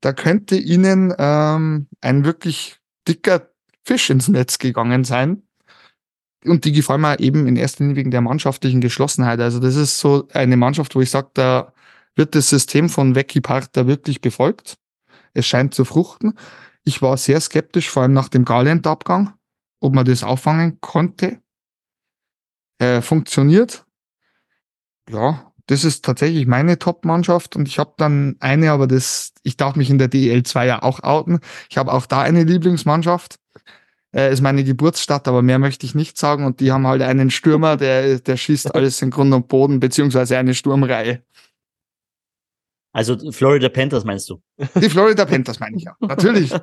[0.00, 3.50] Da könnte ihnen ähm, ein wirklich dicker
[3.84, 5.42] Fisch ins Netz gegangen sein
[6.44, 9.40] und die gefallen mir eben in erster Linie wegen der mannschaftlichen Geschlossenheit.
[9.40, 11.72] Also das ist so eine Mannschaft, wo ich sage, da
[12.16, 14.78] wird das System von Becky Parter wirklich befolgt.
[15.34, 16.38] Es scheint zu fruchten.
[16.84, 19.34] Ich war sehr skeptisch, vor allem nach dem Garland-Abgang,
[19.80, 21.40] ob man das auffangen konnte.
[22.78, 23.84] Äh, funktioniert.
[25.10, 29.76] Ja, das ist tatsächlich meine Top-Mannschaft und ich habe dann eine, aber das, ich darf
[29.76, 31.40] mich in der DL 2 ja auch outen.
[31.68, 33.39] Ich habe auch da eine Lieblingsmannschaft
[34.14, 36.44] äh, ist meine Geburtsstadt, aber mehr möchte ich nicht sagen.
[36.44, 40.38] Und die haben halt einen Stürmer, der, der schießt alles in Grund und Boden, beziehungsweise
[40.38, 41.22] eine Sturmreihe.
[42.92, 44.42] Also Florida Panthers meinst du?
[44.74, 45.94] Die Florida Panthers meine ich ja.
[46.00, 46.52] Natürlich.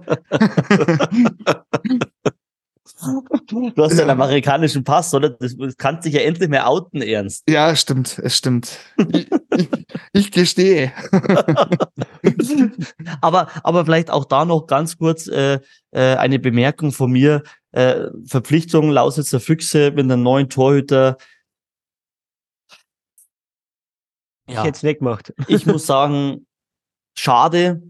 [3.47, 5.29] Du hast ja einen amerikanischen Pass, oder?
[5.29, 7.43] Das, das kannst dich ja endlich mehr outen, Ernst.
[7.49, 8.77] Ja, stimmt, es stimmt.
[9.13, 9.69] Ich, ich,
[10.13, 10.91] ich gestehe.
[13.21, 15.59] aber, aber vielleicht auch da noch ganz kurz äh,
[15.91, 17.43] äh, eine Bemerkung von mir.
[17.71, 21.17] Äh, Verpflichtung Lausitzer Füchse mit einem neuen Torhüter.
[24.49, 24.59] Ja.
[24.61, 25.33] Ich hätte es weggemacht.
[25.47, 26.47] Ich muss sagen,
[27.17, 27.81] schade,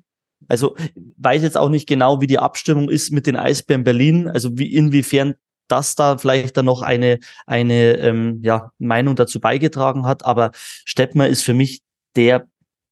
[0.48, 0.76] also
[1.18, 4.74] weiß jetzt auch nicht genau, wie die Abstimmung ist mit den Eisbären Berlin, also wie
[4.74, 5.36] inwiefern
[5.68, 10.26] das da vielleicht dann noch eine, eine ähm, ja, Meinung dazu beigetragen hat.
[10.26, 11.82] Aber Steppmer ist für mich
[12.16, 12.48] der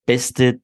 [0.05, 0.59] beste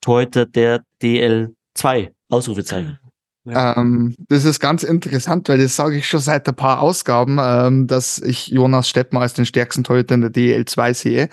[0.00, 2.10] Torhüter der DL2.
[2.28, 2.98] Ausrufezeichen.
[3.44, 3.76] Ja.
[3.76, 7.86] Ähm, das ist ganz interessant, weil das sage ich schon seit ein paar Ausgaben, ähm,
[7.86, 11.28] dass ich Jonas Steppmer als den stärksten Torhüter in der DL2 sehe.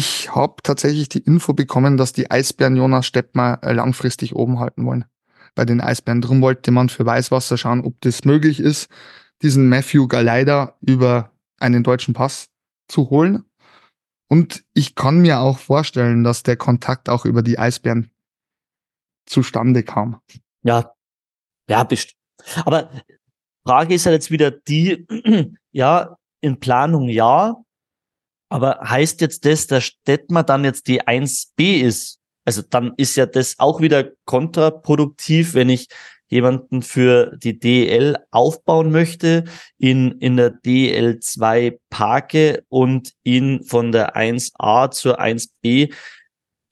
[0.00, 4.86] Ich habe tatsächlich die Info bekommen, dass die Eisbären Jonas Steppmer äh, langfristig oben halten
[4.86, 5.04] wollen.
[5.54, 6.22] Bei den Eisbären.
[6.22, 8.88] Drum wollte man für Weißwasser schauen, ob das möglich ist,
[9.42, 12.48] diesen Matthew Galeida über einen deutschen Pass
[12.88, 13.44] zu holen.
[14.26, 18.10] Und ich kann mir auch vorstellen, dass der Kontakt auch über die Eisbären
[19.26, 20.22] zustande kam.
[20.62, 20.94] Ja,
[21.68, 22.16] ja, bestimmt.
[22.64, 22.90] Aber
[23.66, 25.06] Frage ist ja jetzt wieder die,
[25.72, 27.62] ja, in Planung ja,
[28.50, 32.18] aber heißt jetzt das, dass Stettmer dann jetzt die 1b ist?
[32.44, 35.88] Also dann ist ja das auch wieder kontraproduktiv, wenn ich
[36.28, 39.44] jemanden für die DL aufbauen möchte,
[39.78, 45.92] ihn in der DL2 parke und ihn von der 1a zur 1b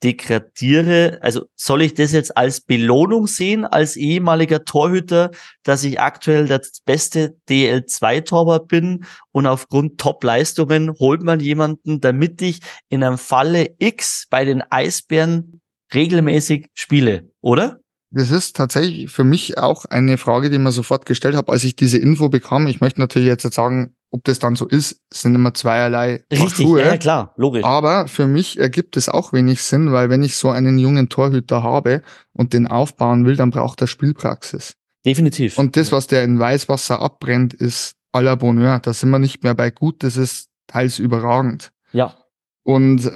[0.02, 1.18] degradiere.
[1.22, 5.30] Also soll ich das jetzt als Belohnung sehen, als ehemaliger Torhüter,
[5.62, 12.60] dass ich aktuell das beste DL2-Torwart bin und aufgrund Top-Leistungen holt man jemanden, damit ich
[12.88, 15.60] in einem Falle X bei den Eisbären
[15.92, 17.80] regelmäßig spiele, oder?
[18.10, 21.76] Das ist tatsächlich für mich auch eine Frage, die mir sofort gestellt habe, als ich
[21.76, 22.66] diese Info bekam.
[22.66, 26.82] Ich möchte natürlich jetzt sagen, ob das dann so ist, sind immer zweierlei Richtig, Schuhe.
[26.82, 27.64] ja klar, logisch.
[27.64, 31.62] Aber für mich ergibt es auch wenig Sinn, weil wenn ich so einen jungen Torhüter
[31.62, 32.02] habe
[32.32, 34.74] und den aufbauen will, dann braucht er Spielpraxis.
[35.04, 35.58] Definitiv.
[35.58, 38.80] Und das, was der in Weißwasser abbrennt, ist à la Bonheur.
[38.80, 41.70] Da sind wir nicht mehr bei gut, das ist teils überragend.
[41.92, 42.14] Ja.
[42.62, 43.10] Und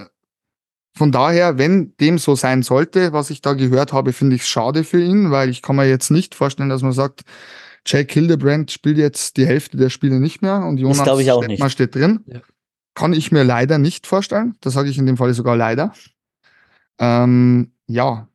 [0.95, 4.49] von daher, wenn dem so sein sollte, was ich da gehört habe, finde ich es
[4.49, 7.23] schade für ihn, weil ich kann mir jetzt nicht vorstellen, dass man sagt,
[7.87, 12.21] Jake Hildebrand spielt jetzt die Hälfte der Spiele nicht mehr und Jonas Stettmann steht drin.
[12.27, 12.41] Ja.
[12.95, 14.57] Kann ich mir leider nicht vorstellen.
[14.61, 15.93] Das sage ich in dem Fall sogar leider.
[16.99, 18.29] Ähm, ja,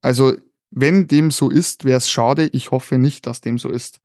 [0.00, 0.34] also
[0.70, 2.48] wenn dem so ist, wäre es schade.
[2.52, 4.00] Ich hoffe nicht, dass dem so ist.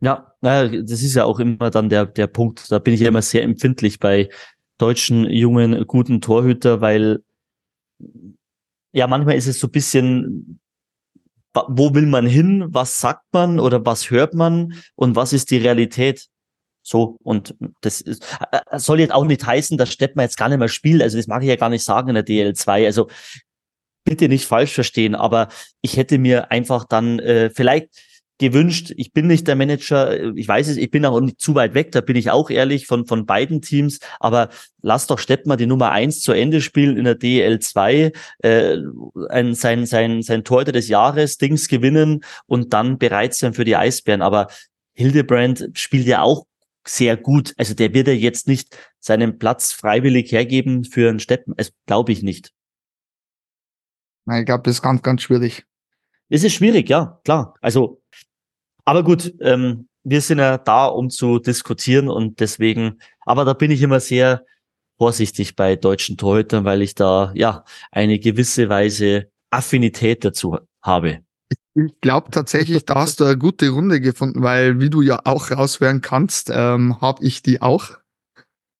[0.00, 2.70] Ja, naja, das ist ja auch immer dann der, der Punkt.
[2.70, 4.28] Da bin ich ja immer sehr empfindlich bei
[4.78, 7.22] deutschen jungen, guten Torhüter, weil
[8.92, 10.60] ja, manchmal ist es so ein bisschen,
[11.68, 15.58] wo will man hin, was sagt man oder was hört man und was ist die
[15.58, 16.26] Realität?
[16.82, 20.58] So, und das ist, äh, soll jetzt auch nicht heißen, dass Steppmann jetzt gar nicht
[20.58, 21.02] mehr spielt.
[21.02, 22.86] Also das mag ich ja gar nicht sagen in der DL2.
[22.86, 23.08] Also
[24.04, 25.48] bitte nicht falsch verstehen, aber
[25.82, 27.90] ich hätte mir einfach dann äh, vielleicht
[28.38, 28.92] gewünscht.
[28.96, 31.92] Ich bin nicht der Manager, ich weiß es, ich bin auch nicht zu weit weg,
[31.92, 34.50] da bin ich auch ehrlich von, von beiden Teams, aber
[34.82, 38.78] lass doch Steppmer die Nummer eins zu Ende spielen in der DL2, äh,
[39.30, 43.76] ein, sein, sein, sein Torhüter des Jahres, Dings gewinnen und dann bereit sein für die
[43.76, 44.22] Eisbären.
[44.22, 44.48] Aber
[44.92, 46.46] Hildebrand spielt ja auch
[46.86, 47.54] sehr gut.
[47.56, 51.54] Also der wird ja jetzt nicht seinen Platz freiwillig hergeben für einen Steppen.
[51.56, 52.52] Das glaube ich nicht.
[54.28, 55.64] Ich glaube, das ist ganz, ganz schwierig.
[56.28, 57.54] Es ist schwierig, ja, klar.
[57.60, 58.02] Also
[58.86, 63.72] aber gut, ähm, wir sind ja da, um zu diskutieren und deswegen, aber da bin
[63.72, 64.44] ich immer sehr
[64.96, 71.20] vorsichtig bei deutschen Torhütern, weil ich da ja eine gewisse Weise Affinität dazu habe.
[71.74, 75.50] Ich glaube tatsächlich, da hast du eine gute Runde gefunden, weil wie du ja auch
[75.50, 77.90] raushören kannst, ähm, habe ich die auch.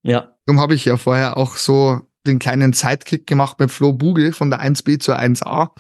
[0.03, 0.37] Ja.
[0.47, 4.51] Darum habe ich ja vorher auch so den kleinen Sidekick gemacht mit Flo Bugel von
[4.51, 5.71] der 1B zur 1A.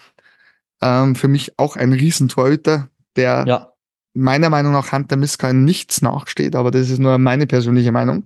[0.82, 3.75] Ähm, für mich auch ein Riesentorhüter, der ja
[4.16, 8.24] meiner Meinung nach Hunter Miska nichts nachsteht, aber das ist nur meine persönliche Meinung.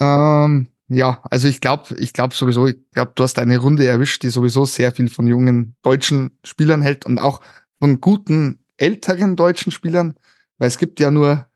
[0.00, 4.22] Ähm, ja, also ich glaube, ich glaube sowieso, ich glaube, du hast eine Runde erwischt,
[4.22, 7.40] die sowieso sehr viel von jungen deutschen Spielern hält und auch
[7.78, 10.16] von guten älteren deutschen Spielern,
[10.58, 11.46] weil es gibt ja nur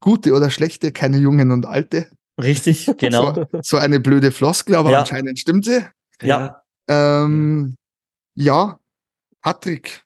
[0.00, 2.08] gute oder schlechte, keine jungen und alte.
[2.40, 3.34] Richtig, genau.
[3.34, 5.00] So, so eine blöde Floskel, aber ja.
[5.00, 5.84] anscheinend stimmt sie.
[6.22, 6.62] Ja.
[6.88, 7.76] Ähm,
[8.34, 8.78] ja,
[9.42, 10.05] Patrick,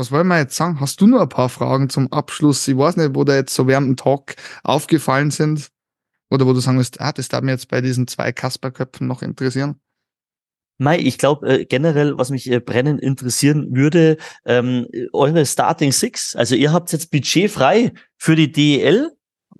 [0.00, 0.80] was wollen wir jetzt sagen?
[0.80, 2.66] Hast du nur ein paar Fragen zum Abschluss?
[2.66, 4.34] Ich weiß nicht, wo da jetzt so während dem Talk
[4.64, 5.68] aufgefallen sind.
[6.30, 9.20] Oder wo du sagen wirst, ah, das darf mir jetzt bei diesen zwei Kasperköpfen noch
[9.20, 9.78] interessieren.
[10.78, 16.34] Mai, ich glaube äh, generell, was mich äh, brennend interessieren würde, ähm, eure Starting Six.
[16.34, 19.10] Also ihr habt jetzt Budget frei für die DEL.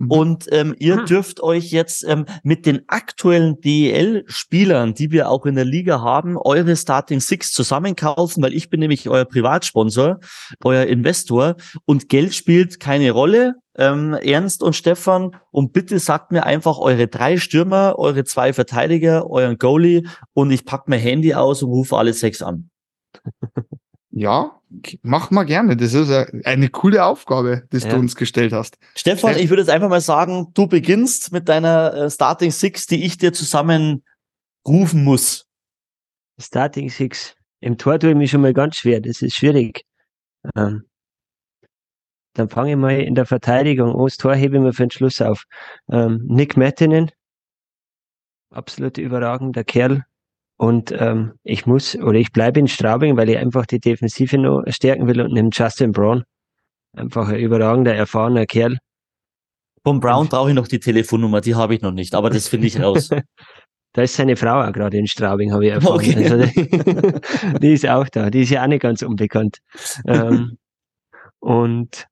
[0.09, 1.05] Und ähm, ihr hm.
[1.05, 6.37] dürft euch jetzt ähm, mit den aktuellen DEL-Spielern, die wir auch in der Liga haben,
[6.37, 10.19] eure Starting Six zusammenkaufen, weil ich bin nämlich euer Privatsponsor,
[10.63, 13.55] euer Investor und Geld spielt keine Rolle.
[13.77, 19.29] Ähm, Ernst und Stefan, und bitte sagt mir einfach eure drei Stürmer, eure zwei Verteidiger,
[19.29, 22.69] euren Goalie und ich pack mein Handy aus und rufe alle sechs an.
[24.11, 24.59] Ja,
[25.03, 25.77] mach mal gerne.
[25.77, 26.11] Das ist
[26.45, 27.89] eine coole Aufgabe, die ja.
[27.89, 28.77] du uns gestellt hast.
[28.95, 33.05] Stefan, ich würde jetzt einfach mal sagen, du beginnst mit deiner äh, Starting Six, die
[33.05, 34.03] ich dir zusammen
[34.67, 35.47] rufen muss.
[36.39, 37.35] Starting Six.
[37.61, 38.99] Im Tor tue ich mich schon mal ganz schwer.
[38.99, 39.85] Das ist schwierig.
[40.55, 40.83] Ähm,
[42.33, 44.05] dann fange ich mal in der Verteidigung an.
[44.05, 45.45] Das Tor hebe ich mir für den Schluss auf.
[45.89, 47.11] Ähm, Nick Mettinen.
[48.49, 50.05] Absolut überragender Kerl.
[50.61, 54.63] Und ähm, ich muss oder ich bleibe in Straubing, weil ich einfach die Defensive noch
[54.67, 56.23] stärken will und nehme Justin Brown.
[56.95, 58.77] Einfach ein überragender, erfahrener Kerl.
[59.83, 62.67] Vom Brown brauche ich noch die Telefonnummer, die habe ich noch nicht, aber das finde
[62.67, 63.09] ich raus.
[63.93, 65.95] da ist seine Frau auch gerade in Straubing, habe ich erfahren.
[65.95, 66.29] Okay.
[66.29, 69.57] Also, die, die, ist auch da, die ist ja auch nicht ganz unbekannt.
[70.05, 70.59] ähm,
[71.39, 72.05] und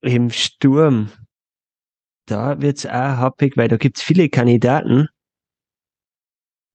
[0.00, 1.10] im Sturm,
[2.24, 5.08] da wird's auch happig, weil da gibt's viele Kandidaten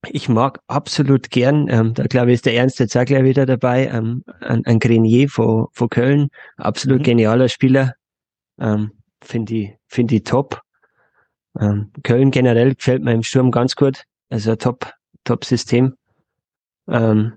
[0.09, 3.45] ich mag absolut gern, ähm, da glaube ich ist der Ernst jetzt auch gleich wieder
[3.45, 7.03] dabei, ähm, ein, ein Grenier von, von Köln, absolut mhm.
[7.03, 7.93] genialer Spieler,
[8.59, 8.91] ähm,
[9.23, 10.61] finde ich, finde ich top.
[11.59, 14.91] Ähm, Köln generell gefällt mir im Sturm ganz gut, also top,
[15.23, 15.95] top System.
[16.87, 17.33] Ähm,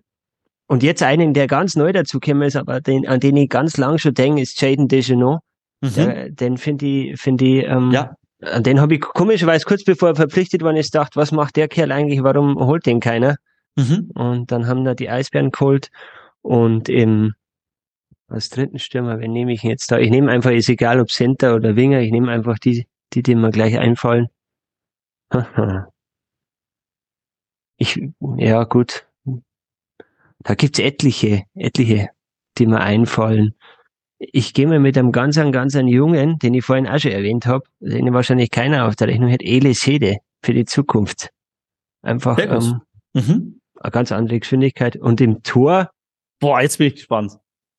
[0.66, 3.76] und jetzt einen, der ganz neu dazu gekommen ist, aber den, an den ich ganz
[3.76, 5.40] lang schon denke, ist Jaden Deschenaux.
[5.82, 6.34] Mhm.
[6.34, 8.14] den finde ich, finde ich, ähm, ja.
[8.46, 11.68] An den habe ich komischerweise kurz bevor er verpflichtet worden ist, gedacht, was macht der
[11.68, 13.36] Kerl eigentlich, warum holt den keiner?
[13.76, 14.10] Mhm.
[14.14, 15.90] Und dann haben da die Eisbären geholt
[16.42, 17.34] und im
[18.28, 19.98] als dritten Stürmer, wen nehme ich jetzt da?
[19.98, 23.34] Ich nehme einfach, ist egal ob Center oder Winger, ich nehme einfach die, die, die
[23.34, 24.28] mir gleich einfallen.
[27.76, 28.00] Ich,
[28.36, 29.04] ja gut.
[30.38, 32.10] Da gibt's etliche, etliche,
[32.56, 33.56] die mir einfallen
[34.32, 37.64] ich gehe mal mit einem ganz, ganz Jungen, den ich vorhin auch schon erwähnt habe,
[37.80, 41.30] den wahrscheinlich keiner auf der Rechnung hat, Ele Sede für die Zukunft.
[42.02, 42.80] Einfach ähm,
[43.14, 43.60] mhm.
[43.80, 44.96] eine ganz andere Geschwindigkeit.
[44.96, 45.90] Und im Tor.
[46.38, 47.32] Boah, jetzt bin ich gespannt.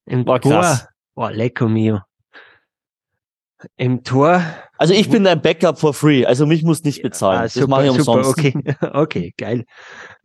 [0.06, 0.62] Im boah, Tor.
[0.62, 0.88] Krass.
[1.14, 2.00] Boah, lecco mio.
[3.78, 4.42] Im Tor.
[4.78, 7.42] Also ich bin dein Backup for free, also mich muss nicht bezahlen.
[7.42, 8.30] Ah, super, das mache ich umsonst.
[8.30, 8.54] Okay,
[8.94, 9.66] okay, geil.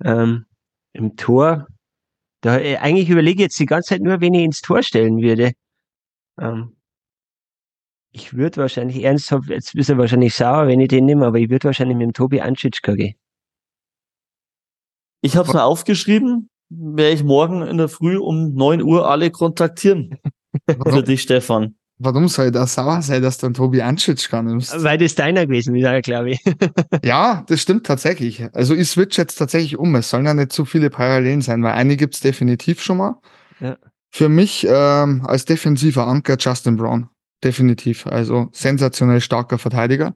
[0.05, 0.47] Ähm,
[0.93, 1.68] Im Tor,
[2.41, 5.18] da äh, eigentlich überlege ich jetzt die ganze Zeit nur, wen ich ins Tor stellen
[5.18, 5.53] würde.
[6.41, 6.76] Ähm,
[8.12, 11.49] ich würde wahrscheinlich ernsthaft, jetzt ist er wahrscheinlich sauer, wenn ich den nehme, aber ich
[11.49, 13.14] würde wahrscheinlich mit dem Tobi Anschitschka gehen.
[15.20, 19.30] Ich habe es mir aufgeschrieben, werde ich morgen in der Früh um neun Uhr alle
[19.30, 20.18] kontaktieren.
[20.88, 21.76] Für dich, Stefan.
[22.03, 24.82] Warum soll das sauer sein, dass du einen Tobi Anschitschka nimmst?
[24.82, 26.41] Weil das deiner gewesen ist, glaube ich.
[27.05, 28.43] ja, das stimmt tatsächlich.
[28.55, 29.95] Also ich switch jetzt tatsächlich um.
[29.95, 33.16] Es sollen ja nicht zu viele Parallelen sein, weil eine gibt's definitiv schon mal.
[33.61, 33.76] Ja.
[34.11, 37.09] Für mich ähm, als defensiver Anker Justin Brown.
[37.43, 38.07] Definitiv.
[38.07, 40.15] Also sensationell starker Verteidiger.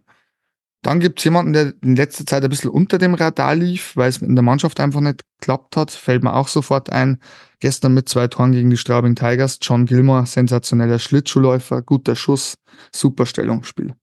[0.83, 4.19] Dann gibt's jemanden, der in letzter Zeit ein bisschen unter dem Radar lief, weil es
[4.19, 5.91] in der Mannschaft einfach nicht geklappt hat.
[5.91, 7.21] Fällt mir auch sofort ein.
[7.61, 9.59] Gestern mit zwei Toren gegen die Straubing Tigers.
[9.63, 12.57] John Gilmore, sensationeller Schlittschuhläufer, guter Schuss,
[12.95, 13.95] super Stellungsspiel.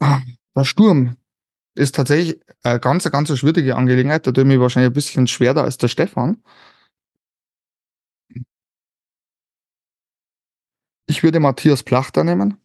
[0.00, 0.20] Ah,
[0.56, 1.16] der Sturm
[1.74, 4.26] ist tatsächlich eine ganz, ganz schwierige Angelegenheit.
[4.26, 6.42] Da tue ich mich wahrscheinlich ein bisschen schwerer als der Stefan.
[11.06, 12.60] Ich würde Matthias Plachter nehmen.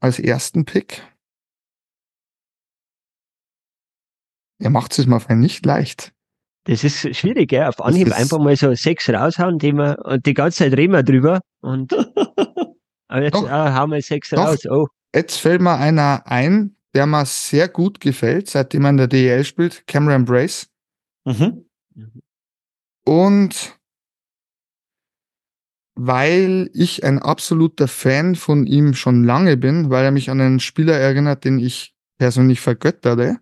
[0.00, 1.02] Als ersten Pick.
[4.58, 6.12] Er macht es mir nicht leicht.
[6.64, 7.64] Das ist schwierig, gell?
[7.64, 11.02] Auf Anhieb einfach mal so sechs raushauen, die wir, und die ganze Zeit reden wir
[11.02, 11.40] drüber.
[11.60, 11.92] Und
[13.08, 14.64] aber jetzt doch, ah, hauen wir sechs doch, raus.
[14.66, 14.86] Oh.
[15.14, 19.44] Jetzt fällt mir einer ein, der mir sehr gut gefällt, seitdem er in der DEL
[19.44, 20.70] spielt, Cameron Brace.
[21.26, 21.66] Mhm.
[23.04, 23.78] Und
[25.94, 30.60] weil ich ein absoluter Fan von ihm schon lange bin, weil er mich an einen
[30.60, 33.38] Spieler erinnert, den ich persönlich vergöttere,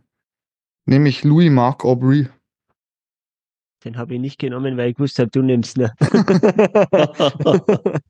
[0.87, 2.29] nämlich Louis Mark Aubry.
[3.85, 5.93] Den habe ich nicht genommen, weil ich wusste, du nimmst ne.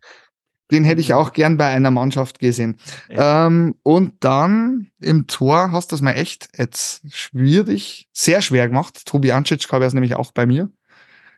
[0.72, 2.78] Den hätte ich auch gern bei einer Mannschaft gesehen.
[3.10, 3.46] Ja.
[3.46, 9.04] Ähm, und dann im Tor hast du das mal echt jetzt schwierig, sehr schwer gemacht.
[9.04, 10.70] Tobi Ancic wäre es nämlich auch bei mir.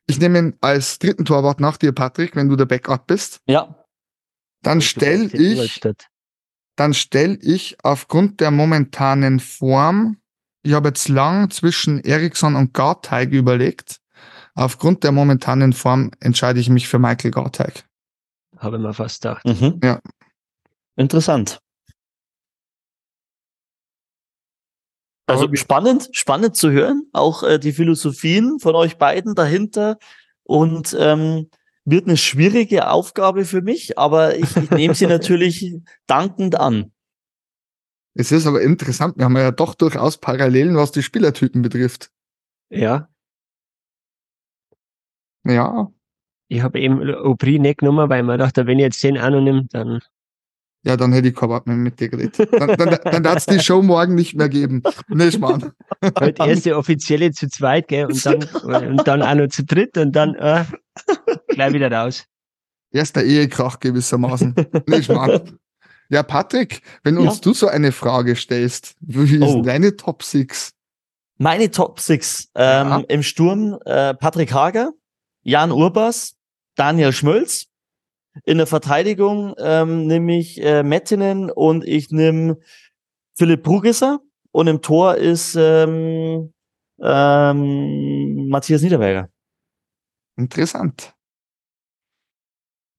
[0.07, 3.41] Ich nehme ihn als dritten Torwart nach dir, Patrick, wenn du der Backup bist.
[3.47, 3.85] Ja.
[4.63, 5.81] Dann stell ich,
[6.77, 10.19] dann stell ich aufgrund der momentanen Form
[10.65, 14.01] ich habe jetzt lang zwischen Eriksson und Garteig überlegt.
[14.55, 17.85] Aufgrund der momentanen Form entscheide ich mich für Michael Garteig.
[18.57, 19.45] Habe ich mir fast gedacht.
[19.45, 19.79] Mhm.
[19.85, 20.01] Ja.
[20.97, 21.61] Interessant.
[25.27, 29.99] Also spannend, spannend zu hören, auch äh, die Philosophien von euch beiden dahinter.
[30.43, 31.49] Und ähm,
[31.87, 35.75] wird eine schwierige Aufgabe für mich, aber ich, ich nehme sie natürlich
[36.07, 36.93] dankend an.
[38.15, 42.11] Es ist aber interessant, wir haben ja doch durchaus Parallelen, was die Spielertypen betrifft.
[42.71, 43.09] Ja,
[45.45, 45.93] Ja,
[46.49, 49.41] ich habe eben Aubry nicht genommen, weil mir dachte, wenn ich jetzt den auch noch
[49.41, 50.01] nehme, dann
[50.85, 52.49] ja, dann hätte ich kein Wort mehr mit dir geredet.
[52.53, 54.83] Dann, dann, dann darf es die Show morgen nicht mehr geben.
[55.09, 55.73] Nicht, Mann.
[56.19, 58.43] halt erste offizielle zu zweit, gell, und dann,
[58.89, 60.65] und dann auch noch zu dritt und dann äh,
[61.49, 62.25] gleich wieder raus.
[62.93, 64.55] Erster Ehekrach gewissermaßen.
[64.87, 65.59] Nicht, Mann.
[66.11, 67.41] Ja, Patrick, wenn uns Ja.
[67.41, 69.55] du so eine Frage stellst, wie ist Oh.
[69.55, 70.73] denn deine Top 6?
[71.39, 73.03] Meine Top Six ähm, Ja.
[73.09, 74.93] im Sturm äh, Patrick Hager,
[75.43, 76.37] Jan Urbas,
[76.77, 77.67] Daniel Schmölz.
[78.43, 82.59] In der Verteidigung ähm, nehme ich äh, Mettinen und ich nehme
[83.37, 84.21] Philipp Brugisser.
[84.51, 86.53] Und im Tor ist ähm,
[87.01, 89.29] ähm, Matthias Niederberger.
[90.37, 91.15] Interessant.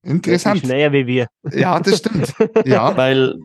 [0.02, 0.60] Interessant.
[0.60, 1.26] schneller wie wir.
[1.52, 2.34] Ja, das stimmt.
[2.64, 3.36] Ja, Weil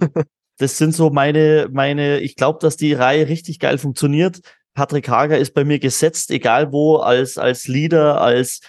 [0.58, 4.42] das sind so meine, meine, ich glaube, dass die Reihe richtig geil funktioniert.
[4.74, 8.62] Patrick Hager ist bei mir gesetzt, egal wo, als, als Leader, als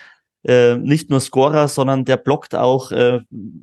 [0.44, 3.20] äh, nicht nur Scorer, sondern der blockt auch äh,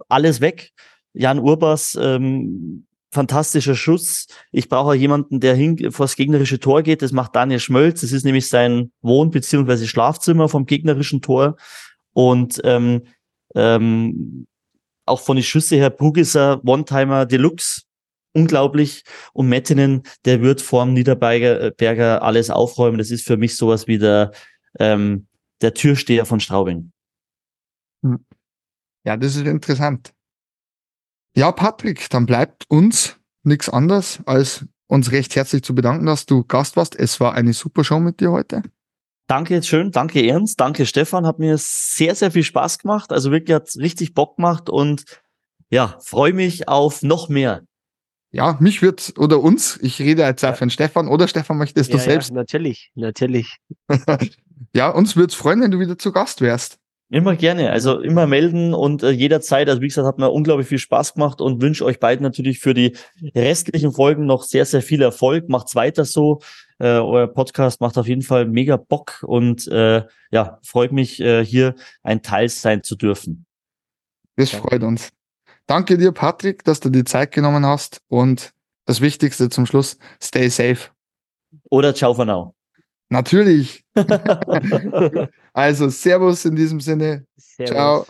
[0.08, 0.72] alles weg.
[1.14, 4.28] Jan Urbas, ähm, fantastischer Schuss.
[4.52, 7.02] Ich brauche jemanden, der hin vors gegnerische Tor geht.
[7.02, 8.02] Das macht Daniel Schmölz.
[8.02, 9.86] Das ist nämlich sein Wohn- bzw.
[9.86, 11.56] Schlafzimmer vom gegnerischen Tor.
[12.14, 13.04] Und ähm,
[13.56, 14.46] ähm,
[15.06, 17.82] auch von den Schüsse her, Brugisser, One-Timer Deluxe,
[18.34, 19.04] unglaublich.
[19.34, 23.00] Und Mettinen, der wird vorm Niederberger äh, alles aufräumen.
[23.00, 24.32] Das ist für mich sowas wie der,
[24.80, 25.26] ähm,
[25.62, 26.92] der Türsteher von Straubing.
[29.04, 30.14] ja, das ist interessant.
[31.36, 36.44] Ja, Patrick, dann bleibt uns nichts anderes, als uns recht herzlich zu bedanken, dass du
[36.44, 36.96] Gast warst.
[36.96, 38.64] Es war eine super Show mit dir heute.
[39.28, 43.12] Danke schön, danke Ernst, danke Stefan, hat mir sehr, sehr viel Spaß gemacht.
[43.12, 45.06] Also wirklich hat richtig Bock gemacht und
[45.70, 47.62] ja, freue mich auf noch mehr.
[48.32, 51.98] Ja, mich wird oder uns, ich rede jetzt für den Stefan oder Stefan möchtest du
[51.98, 52.30] Ja, selbst.
[52.30, 53.58] ja, natürlich, natürlich.
[54.76, 56.78] Ja, uns wird's freuen, wenn du wieder zu Gast wärst.
[57.10, 59.68] Immer gerne, also immer melden und äh, jederzeit.
[59.68, 62.76] Also wie gesagt, hat mir unglaublich viel Spaß gemacht und wünsche euch beiden natürlich für
[62.76, 62.96] die
[63.34, 65.50] restlichen Folgen noch sehr, sehr viel Erfolg.
[65.50, 66.42] Macht's weiter so.
[66.78, 71.44] Äh, euer Podcast macht auf jeden Fall mega Bock und äh, ja, freut mich, äh,
[71.44, 71.74] hier
[72.04, 73.46] ein Teil sein zu dürfen.
[74.36, 74.60] Das Ja.
[74.60, 75.10] freut uns.
[75.70, 78.54] Danke dir, Patrick, dass du die Zeit genommen hast und
[78.86, 80.90] das Wichtigste zum Schluss, stay safe.
[81.70, 82.56] Oder ciao for now.
[83.10, 83.86] Natürlich.
[85.54, 87.26] Also, Servus in diesem Sinne.
[87.36, 87.72] Servus.
[87.72, 88.06] Ciao.